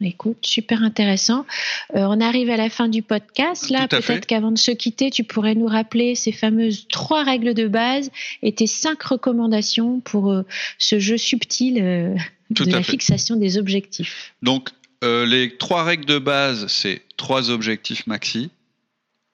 Écoute, 0.03 0.43
super 0.43 0.81
intéressant. 0.81 1.45
Euh, 1.93 1.99
on 2.09 2.19
arrive 2.21 2.49
à 2.49 2.57
la 2.57 2.71
fin 2.71 2.87
du 2.87 3.03
podcast. 3.03 3.69
Là, 3.69 3.87
peut-être 3.87 4.25
qu'avant 4.25 4.51
de 4.51 4.57
se 4.57 4.71
quitter, 4.71 5.11
tu 5.11 5.23
pourrais 5.23 5.53
nous 5.53 5.67
rappeler 5.67 6.15
ces 6.15 6.31
fameuses 6.31 6.87
trois 6.87 7.23
règles 7.23 7.53
de 7.53 7.67
base 7.67 8.09
et 8.41 8.51
tes 8.51 8.65
cinq 8.65 9.03
recommandations 9.03 9.99
pour 9.99 10.31
euh, 10.31 10.41
ce 10.79 10.97
jeu 10.97 11.17
subtil 11.17 11.75
de 11.75 12.71
la 12.71 12.81
fixation 12.81 13.35
des 13.35 13.59
objectifs. 13.59 14.33
Donc, 14.41 14.69
les 15.03 15.55
trois 15.57 15.83
règles 15.83 16.05
de 16.05 16.17
base, 16.17 16.65
c'est 16.65 17.03
trois 17.15 17.51
objectifs 17.51 18.07
maxi. 18.07 18.49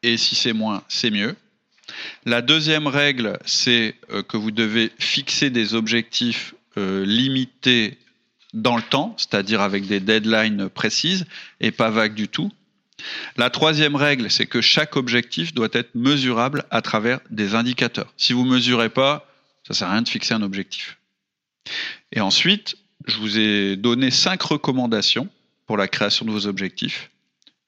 Et 0.04 0.18
si 0.18 0.36
c'est 0.36 0.54
moins, 0.54 0.84
c'est 0.90 1.12
mieux. 1.12 1.36
La 2.26 2.42
deuxième 2.42 2.88
règle, 2.88 3.40
c'est 3.46 3.96
euh, 4.12 4.24
que 4.24 4.38
vous 4.38 4.52
devez 4.52 4.92
fixer 5.00 5.50
des 5.50 5.74
objectifs 5.74 6.54
euh, 6.78 7.06
limités 7.06 7.98
dans 8.54 8.78
le 8.78 8.84
temps, 8.84 9.16
c'est-à-dire 9.18 9.62
avec 9.62 9.88
des 9.88 10.00
deadlines 10.00 10.70
précises 10.70 11.26
et 11.60 11.72
pas 11.72 11.90
vagues 11.90 12.14
du 12.14 12.28
tout. 12.28 12.52
La 13.36 13.50
troisième 13.50 13.96
règle, 13.96 14.32
c'est 14.32 14.48
que 14.48 14.62
chaque 14.62 14.96
objectif 14.96 15.54
doit 15.54 15.70
être 15.74 15.94
mesurable 15.94 16.66
à 16.72 16.82
travers 16.82 17.20
des 17.30 17.54
indicateurs. 17.56 18.12
Si 18.18 18.34
vous 18.34 18.46
ne 18.46 18.52
mesurez 18.52 18.90
pas, 18.90 19.28
ça 19.64 19.74
ne 19.74 19.76
sert 19.76 19.88
à 19.88 19.92
rien 19.92 20.02
de 20.02 20.10
fixer 20.10 20.34
un 20.34 20.42
objectif. 20.42 20.98
Et 22.12 22.22
ensuite, 22.22 22.78
je 23.06 23.18
vous 23.18 23.38
ai 23.38 23.76
donné 23.76 24.12
cinq 24.12 24.42
recommandations 24.42 25.30
pour 25.66 25.78
la 25.78 25.88
création 25.88 26.26
de 26.26 26.32
vos 26.32 26.48
objectifs. 26.48 27.12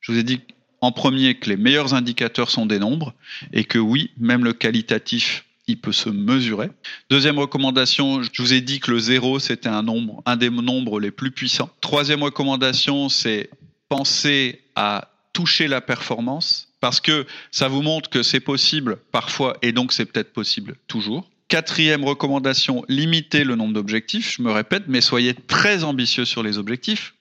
Je 0.01 0.11
vous 0.11 0.17
ai 0.17 0.23
dit 0.23 0.41
en 0.81 0.91
premier 0.91 1.35
que 1.35 1.49
les 1.49 1.57
meilleurs 1.57 1.93
indicateurs 1.93 2.49
sont 2.49 2.65
des 2.65 2.79
nombres 2.79 3.13
et 3.53 3.63
que 3.63 3.79
oui, 3.79 4.11
même 4.17 4.43
le 4.43 4.53
qualitatif, 4.53 5.45
il 5.67 5.79
peut 5.79 5.91
se 5.91 6.09
mesurer. 6.09 6.69
Deuxième 7.09 7.37
recommandation, 7.37 8.23
je 8.23 8.41
vous 8.41 8.53
ai 8.53 8.61
dit 8.61 8.79
que 8.79 8.91
le 8.91 8.99
zéro, 8.99 9.39
c'était 9.39 9.69
un 9.69 9.83
nombre, 9.83 10.23
un 10.25 10.35
des 10.35 10.49
nombres 10.49 10.99
les 10.99 11.11
plus 11.11 11.31
puissants. 11.31 11.69
Troisième 11.81 12.23
recommandation, 12.23 13.09
c'est 13.09 13.49
penser 13.87 14.61
à 14.75 15.09
toucher 15.33 15.67
la 15.67 15.81
performance 15.81 16.69
parce 16.79 16.99
que 16.99 17.25
ça 17.51 17.67
vous 17.67 17.81
montre 17.81 18.09
que 18.09 18.23
c'est 18.23 18.39
possible 18.39 18.97
parfois 19.11 19.57
et 19.61 19.71
donc 19.71 19.93
c'est 19.93 20.05
peut-être 20.05 20.33
possible 20.33 20.75
toujours. 20.87 21.29
Quatrième 21.49 22.03
recommandation, 22.03 22.85
limitez 22.87 23.43
le 23.43 23.55
nombre 23.55 23.73
d'objectifs. 23.73 24.35
Je 24.37 24.43
me 24.43 24.51
répète, 24.51 24.83
mais 24.87 25.01
soyez 25.01 25.33
très 25.33 25.83
ambitieux 25.83 26.25
sur 26.25 26.43
les 26.43 26.57
objectifs. 26.59 27.15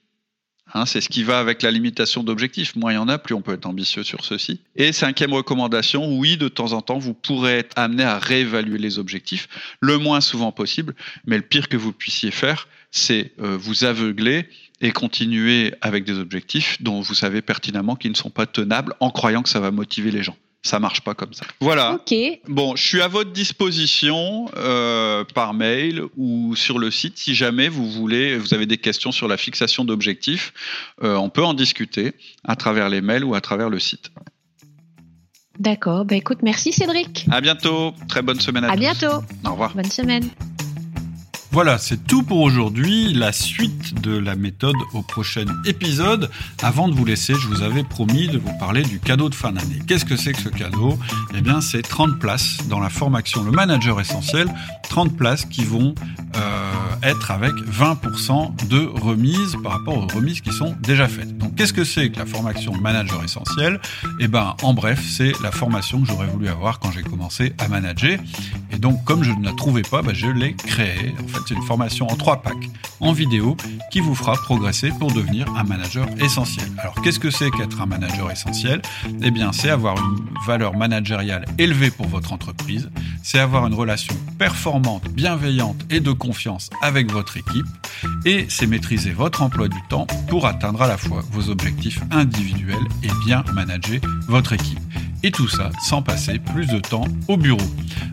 Hein, 0.74 0.86
c'est 0.86 1.00
ce 1.00 1.08
qui 1.08 1.22
va 1.22 1.38
avec 1.38 1.62
la 1.62 1.70
limitation 1.70 2.22
d'objectifs. 2.22 2.76
Moins 2.76 2.92
il 2.92 2.96
y 2.96 2.98
en 2.98 3.08
a, 3.08 3.18
plus 3.18 3.34
on 3.34 3.40
peut 3.40 3.54
être 3.54 3.66
ambitieux 3.66 4.02
sur 4.02 4.24
ceci. 4.24 4.60
Et 4.76 4.92
cinquième 4.92 5.32
recommandation, 5.32 6.18
oui, 6.18 6.36
de 6.36 6.48
temps 6.48 6.72
en 6.72 6.82
temps, 6.82 6.98
vous 6.98 7.14
pourrez 7.14 7.58
être 7.58 7.72
amené 7.76 8.04
à 8.04 8.18
réévaluer 8.18 8.78
les 8.78 8.98
objectifs, 8.98 9.48
le 9.80 9.98
moins 9.98 10.20
souvent 10.20 10.52
possible. 10.52 10.94
Mais 11.26 11.36
le 11.36 11.42
pire 11.42 11.68
que 11.68 11.76
vous 11.76 11.92
puissiez 11.92 12.30
faire, 12.30 12.68
c'est 12.90 13.32
euh, 13.40 13.56
vous 13.56 13.84
aveugler 13.84 14.48
et 14.80 14.92
continuer 14.92 15.74
avec 15.80 16.04
des 16.04 16.18
objectifs 16.18 16.80
dont 16.80 17.00
vous 17.00 17.14
savez 17.14 17.42
pertinemment 17.42 17.96
qu'ils 17.96 18.12
ne 18.12 18.16
sont 18.16 18.30
pas 18.30 18.46
tenables 18.46 18.94
en 19.00 19.10
croyant 19.10 19.42
que 19.42 19.48
ça 19.48 19.60
va 19.60 19.70
motiver 19.70 20.10
les 20.10 20.22
gens. 20.22 20.36
Ça 20.62 20.80
marche 20.80 21.02
pas 21.02 21.14
comme 21.14 21.32
ça. 21.32 21.46
Voilà. 21.60 21.94
Ok. 21.94 22.14
Bon, 22.48 22.74
je 22.74 22.86
suis 22.86 23.00
à 23.00 23.08
votre 23.08 23.32
disposition 23.32 24.50
euh, 24.56 25.24
par 25.34 25.54
mail 25.54 26.02
ou 26.16 26.56
sur 26.56 26.78
le 26.78 26.90
site 26.90 27.16
si 27.16 27.34
jamais 27.34 27.68
vous 27.68 27.88
voulez, 27.90 28.36
vous 28.36 28.54
avez 28.54 28.66
des 28.66 28.78
questions 28.78 29.12
sur 29.12 29.28
la 29.28 29.36
fixation 29.36 29.84
d'objectifs. 29.84 30.52
Euh, 31.02 31.14
on 31.16 31.30
peut 31.30 31.44
en 31.44 31.54
discuter 31.54 32.12
à 32.44 32.56
travers 32.56 32.88
les 32.88 33.00
mails 33.00 33.24
ou 33.24 33.34
à 33.34 33.40
travers 33.40 33.70
le 33.70 33.78
site. 33.78 34.10
D'accord. 35.58 36.04
Bah 36.04 36.16
écoute, 36.16 36.38
merci 36.42 36.72
Cédric. 36.72 37.26
À 37.30 37.40
bientôt. 37.40 37.94
Très 38.08 38.22
bonne 38.22 38.40
semaine 38.40 38.64
à, 38.64 38.72
à 38.72 38.76
bientôt. 38.76 39.22
Au 39.44 39.52
revoir. 39.52 39.74
Bonne 39.74 39.90
semaine. 39.90 40.28
Voilà, 41.50 41.78
c'est 41.78 42.06
tout 42.06 42.22
pour 42.22 42.40
aujourd'hui. 42.42 43.14
La 43.14 43.32
suite 43.32 44.00
de 44.02 44.16
la 44.16 44.36
méthode 44.36 44.76
au 44.92 45.00
prochain 45.00 45.46
épisode. 45.64 46.30
Avant 46.62 46.88
de 46.88 46.94
vous 46.94 47.06
laisser, 47.06 47.34
je 47.34 47.48
vous 47.48 47.62
avais 47.62 47.84
promis 47.84 48.28
de 48.28 48.36
vous 48.36 48.52
parler 48.58 48.82
du 48.82 49.00
cadeau 49.00 49.30
de 49.30 49.34
fin 49.34 49.52
d'année. 49.52 49.78
Qu'est-ce 49.86 50.04
que 50.04 50.16
c'est 50.16 50.32
que 50.32 50.40
ce 50.40 50.50
cadeau? 50.50 50.98
Eh 51.34 51.40
bien, 51.40 51.62
c'est 51.62 51.80
30 51.80 52.18
places 52.18 52.58
dans 52.68 52.80
la 52.80 52.90
formation 52.90 53.42
Le 53.44 53.50
Manager 53.50 53.98
Essentiel. 53.98 54.46
30 54.90 55.16
places 55.16 55.46
qui 55.46 55.64
vont 55.64 55.94
euh, 56.36 56.72
être 57.02 57.30
avec 57.30 57.52
20% 57.52 58.66
de 58.68 58.86
remise 59.00 59.56
par 59.62 59.72
rapport 59.72 59.96
aux 59.96 60.06
remises 60.06 60.42
qui 60.42 60.52
sont 60.52 60.76
déjà 60.82 61.08
faites. 61.08 61.36
Donc, 61.38 61.54
qu'est-ce 61.54 61.72
que 61.72 61.84
c'est 61.84 62.10
que 62.10 62.18
la 62.18 62.26
formation 62.26 62.72
Manager 62.72 63.24
Essentiel? 63.24 63.80
Eh 64.20 64.28
bien, 64.28 64.54
en 64.62 64.74
bref, 64.74 65.02
c'est 65.08 65.32
la 65.42 65.50
formation 65.50 66.02
que 66.02 66.06
j'aurais 66.08 66.26
voulu 66.26 66.48
avoir 66.48 66.78
quand 66.78 66.92
j'ai 66.92 67.02
commencé 67.02 67.54
à 67.58 67.68
manager. 67.68 68.18
Et 68.70 68.78
donc, 68.78 69.02
comme 69.04 69.24
je 69.24 69.32
ne 69.32 69.44
la 69.44 69.52
trouvais 69.52 69.82
pas, 69.82 70.02
bah, 70.02 70.12
je 70.14 70.26
l'ai 70.26 70.54
créée. 70.54 71.14
C'est 71.46 71.54
une 71.54 71.62
formation 71.62 72.06
en 72.08 72.16
trois 72.16 72.42
packs 72.42 72.70
en 73.00 73.12
vidéo 73.12 73.56
qui 73.90 74.00
vous 74.00 74.14
fera 74.14 74.32
progresser 74.32 74.90
pour 74.98 75.12
devenir 75.12 75.46
un 75.56 75.64
manager 75.64 76.06
essentiel. 76.20 76.66
Alors, 76.78 77.00
qu'est-ce 77.02 77.20
que 77.20 77.30
c'est 77.30 77.50
qu'être 77.50 77.80
un 77.80 77.86
manager 77.86 78.30
essentiel? 78.30 78.82
Eh 79.22 79.30
bien, 79.30 79.52
c'est 79.52 79.70
avoir 79.70 79.96
une 79.96 80.18
valeur 80.46 80.76
managériale 80.76 81.44
élevée 81.58 81.90
pour 81.90 82.06
votre 82.06 82.32
entreprise, 82.32 82.90
c'est 83.22 83.38
avoir 83.38 83.66
une 83.66 83.74
relation 83.74 84.14
performante, 84.38 85.08
bienveillante 85.10 85.76
et 85.90 86.00
de 86.00 86.12
confiance 86.12 86.70
avec 86.82 87.10
votre 87.10 87.36
équipe, 87.36 87.66
et 88.24 88.46
c'est 88.48 88.66
maîtriser 88.66 89.10
votre 89.10 89.42
emploi 89.42 89.68
du 89.68 89.80
temps 89.88 90.06
pour 90.28 90.46
atteindre 90.46 90.82
à 90.82 90.88
la 90.88 90.96
fois 90.96 91.22
vos 91.30 91.50
objectifs 91.50 92.00
individuels 92.10 92.76
et 93.02 93.10
bien 93.24 93.44
manager 93.52 94.00
votre 94.28 94.52
équipe. 94.52 94.78
Et 95.22 95.30
tout 95.30 95.48
ça 95.48 95.70
sans 95.82 96.02
passer 96.02 96.38
plus 96.38 96.66
de 96.66 96.78
temps 96.78 97.04
au 97.26 97.36
bureau. 97.36 97.60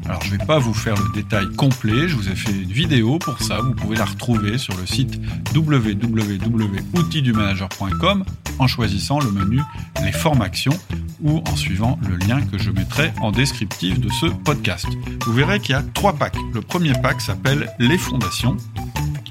Alors 0.05 0.21
je 0.23 0.33
ne 0.33 0.37
vais 0.37 0.45
pas 0.45 0.59
vous 0.59 0.73
faire 0.73 0.95
le 0.95 1.13
détail 1.13 1.47
complet, 1.55 2.07
je 2.07 2.15
vous 2.15 2.29
ai 2.29 2.35
fait 2.35 2.51
une 2.51 2.71
vidéo 2.71 3.19
pour 3.19 3.41
ça, 3.41 3.59
vous 3.59 3.73
pouvez 3.73 3.95
la 3.95 4.05
retrouver 4.05 4.57
sur 4.57 4.75
le 4.77 4.85
site 4.85 5.19
www.outildumanager.com 5.55 8.23
en 8.59 8.67
choisissant 8.67 9.19
le 9.19 9.31
menu 9.31 9.61
Les 10.03 10.11
formations 10.11 10.77
ou 11.21 11.41
en 11.47 11.55
suivant 11.55 11.97
le 12.07 12.17
lien 12.17 12.41
que 12.41 12.57
je 12.57 12.71
mettrai 12.71 13.13
en 13.21 13.31
descriptif 13.31 13.99
de 13.99 14.09
ce 14.09 14.25
podcast. 14.27 14.87
Vous 15.25 15.33
verrez 15.33 15.59
qu'il 15.59 15.71
y 15.71 15.77
a 15.77 15.83
trois 15.93 16.13
packs. 16.13 16.37
Le 16.53 16.61
premier 16.61 16.93
pack 17.01 17.21
s'appelle 17.21 17.69
Les 17.79 17.97
fondations, 17.97 18.57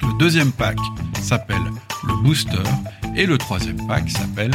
le 0.02 0.18
deuxième 0.18 0.52
pack 0.52 0.76
s'appelle 1.20 1.62
le 2.06 2.14
booster 2.22 2.62
et 3.16 3.26
le 3.26 3.38
troisième 3.38 3.86
pack 3.86 4.10
s'appelle 4.10 4.50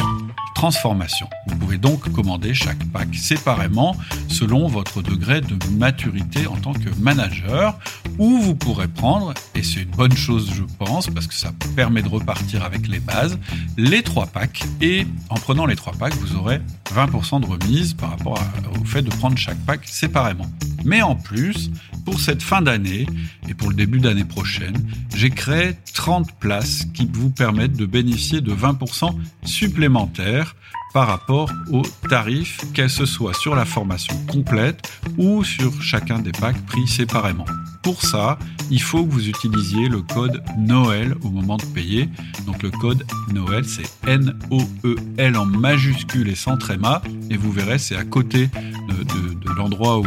transformation. 0.60 1.26
Vous 1.46 1.56
pouvez 1.56 1.78
donc 1.78 2.12
commander 2.12 2.52
chaque 2.52 2.84
pack 2.92 3.14
séparément 3.14 3.96
selon 4.28 4.68
votre 4.68 5.00
degré 5.00 5.40
de 5.40 5.56
maturité 5.70 6.46
en 6.46 6.56
tant 6.56 6.74
que 6.74 6.90
manager 7.00 7.78
ou 8.18 8.38
vous 8.38 8.54
pourrez 8.54 8.86
prendre, 8.86 9.32
et 9.54 9.62
c'est 9.62 9.80
une 9.80 9.90
bonne 9.90 10.14
chose 10.14 10.50
je 10.54 10.64
pense 10.78 11.06
parce 11.08 11.26
que 11.26 11.32
ça 11.32 11.52
permet 11.76 12.02
de 12.02 12.10
repartir 12.10 12.62
avec 12.62 12.88
les 12.88 13.00
bases, 13.00 13.38
les 13.78 14.02
trois 14.02 14.26
packs 14.26 14.62
et 14.82 15.06
en 15.30 15.36
prenant 15.36 15.64
les 15.64 15.76
trois 15.76 15.94
packs 15.94 16.14
vous 16.16 16.36
aurez 16.36 16.60
20% 16.94 17.40
de 17.40 17.46
remise 17.46 17.94
par 17.94 18.10
rapport 18.10 18.38
au 18.78 18.84
fait 18.84 19.00
de 19.00 19.08
prendre 19.08 19.38
chaque 19.38 19.58
pack 19.64 19.88
séparément. 19.88 20.46
Mais 20.84 21.00
en 21.00 21.14
plus, 21.14 21.70
pour 22.04 22.20
cette 22.20 22.42
fin 22.42 22.60
d'année 22.62 23.06
et 23.48 23.54
pour 23.54 23.70
le 23.70 23.74
début 23.74 24.00
d'année 24.00 24.24
prochaine, 24.24 24.76
j'ai 25.14 25.30
créé 25.30 25.72
30 25.94 26.32
places 26.38 26.86
qui 26.94 27.08
vous 27.10 27.30
permettent 27.30 27.76
de 27.76 27.86
bénéficier 27.86 28.40
de 28.40 28.54
20% 28.54 29.14
supplémentaires 29.44 30.49
par 30.92 31.06
rapport 31.06 31.50
aux 31.70 31.82
tarifs, 32.08 32.60
qu'elle 32.72 32.90
ce 32.90 33.06
soit 33.06 33.34
sur 33.34 33.54
la 33.54 33.64
formation 33.64 34.14
complète 34.26 34.90
ou 35.18 35.44
sur 35.44 35.80
chacun 35.82 36.18
des 36.18 36.32
packs 36.32 36.64
pris 36.66 36.86
séparément. 36.88 37.46
Pour 37.82 38.02
ça, 38.02 38.38
il 38.70 38.82
faut 38.82 39.04
que 39.04 39.10
vous 39.10 39.28
utilisiez 39.28 39.88
le 39.88 40.02
code 40.02 40.42
Noël 40.58 41.14
au 41.22 41.30
moment 41.30 41.56
de 41.56 41.64
payer. 41.64 42.08
Donc 42.44 42.62
le 42.62 42.70
code 42.70 43.04
Noël, 43.32 43.64
c'est 43.64 43.88
N-O-E-L 44.06 45.36
en 45.36 45.46
majuscule 45.46 46.28
et 46.28 46.34
sans 46.34 46.58
tréma. 46.58 47.00
Et 47.30 47.36
vous 47.36 47.52
verrez, 47.52 47.78
c'est 47.78 47.96
à 47.96 48.04
côté 48.04 48.48
de, 48.48 49.54
l'endroit 49.56 49.98
où, 49.98 50.06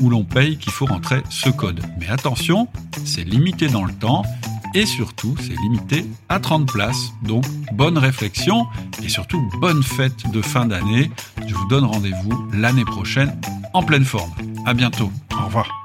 où 0.00 0.10
l'on 0.10 0.24
paye 0.24 0.58
qu'il 0.58 0.72
faut 0.72 0.86
rentrer 0.86 1.22
ce 1.30 1.50
code. 1.50 1.80
Mais 1.98 2.08
attention, 2.08 2.68
c'est 3.04 3.24
limité 3.24 3.68
dans 3.68 3.84
le 3.84 3.92
temps 3.92 4.24
et 4.74 4.86
surtout, 4.86 5.36
c'est 5.40 5.56
limité 5.56 6.04
à 6.28 6.40
30 6.40 6.70
places. 6.70 7.12
Donc, 7.22 7.44
bonne 7.72 7.96
réflexion 7.96 8.66
et 9.02 9.08
surtout, 9.08 9.42
bonne 9.60 9.82
fête 9.82 10.30
de 10.30 10.42
fin 10.42 10.66
d'année. 10.66 11.10
Je 11.46 11.54
vous 11.54 11.66
donne 11.68 11.84
rendez-vous 11.84 12.48
l'année 12.52 12.84
prochaine 12.84 13.38
en 13.72 13.82
pleine 13.82 14.04
forme. 14.04 14.32
À 14.66 14.74
bientôt. 14.74 15.10
Au 15.32 15.46
revoir. 15.46 15.83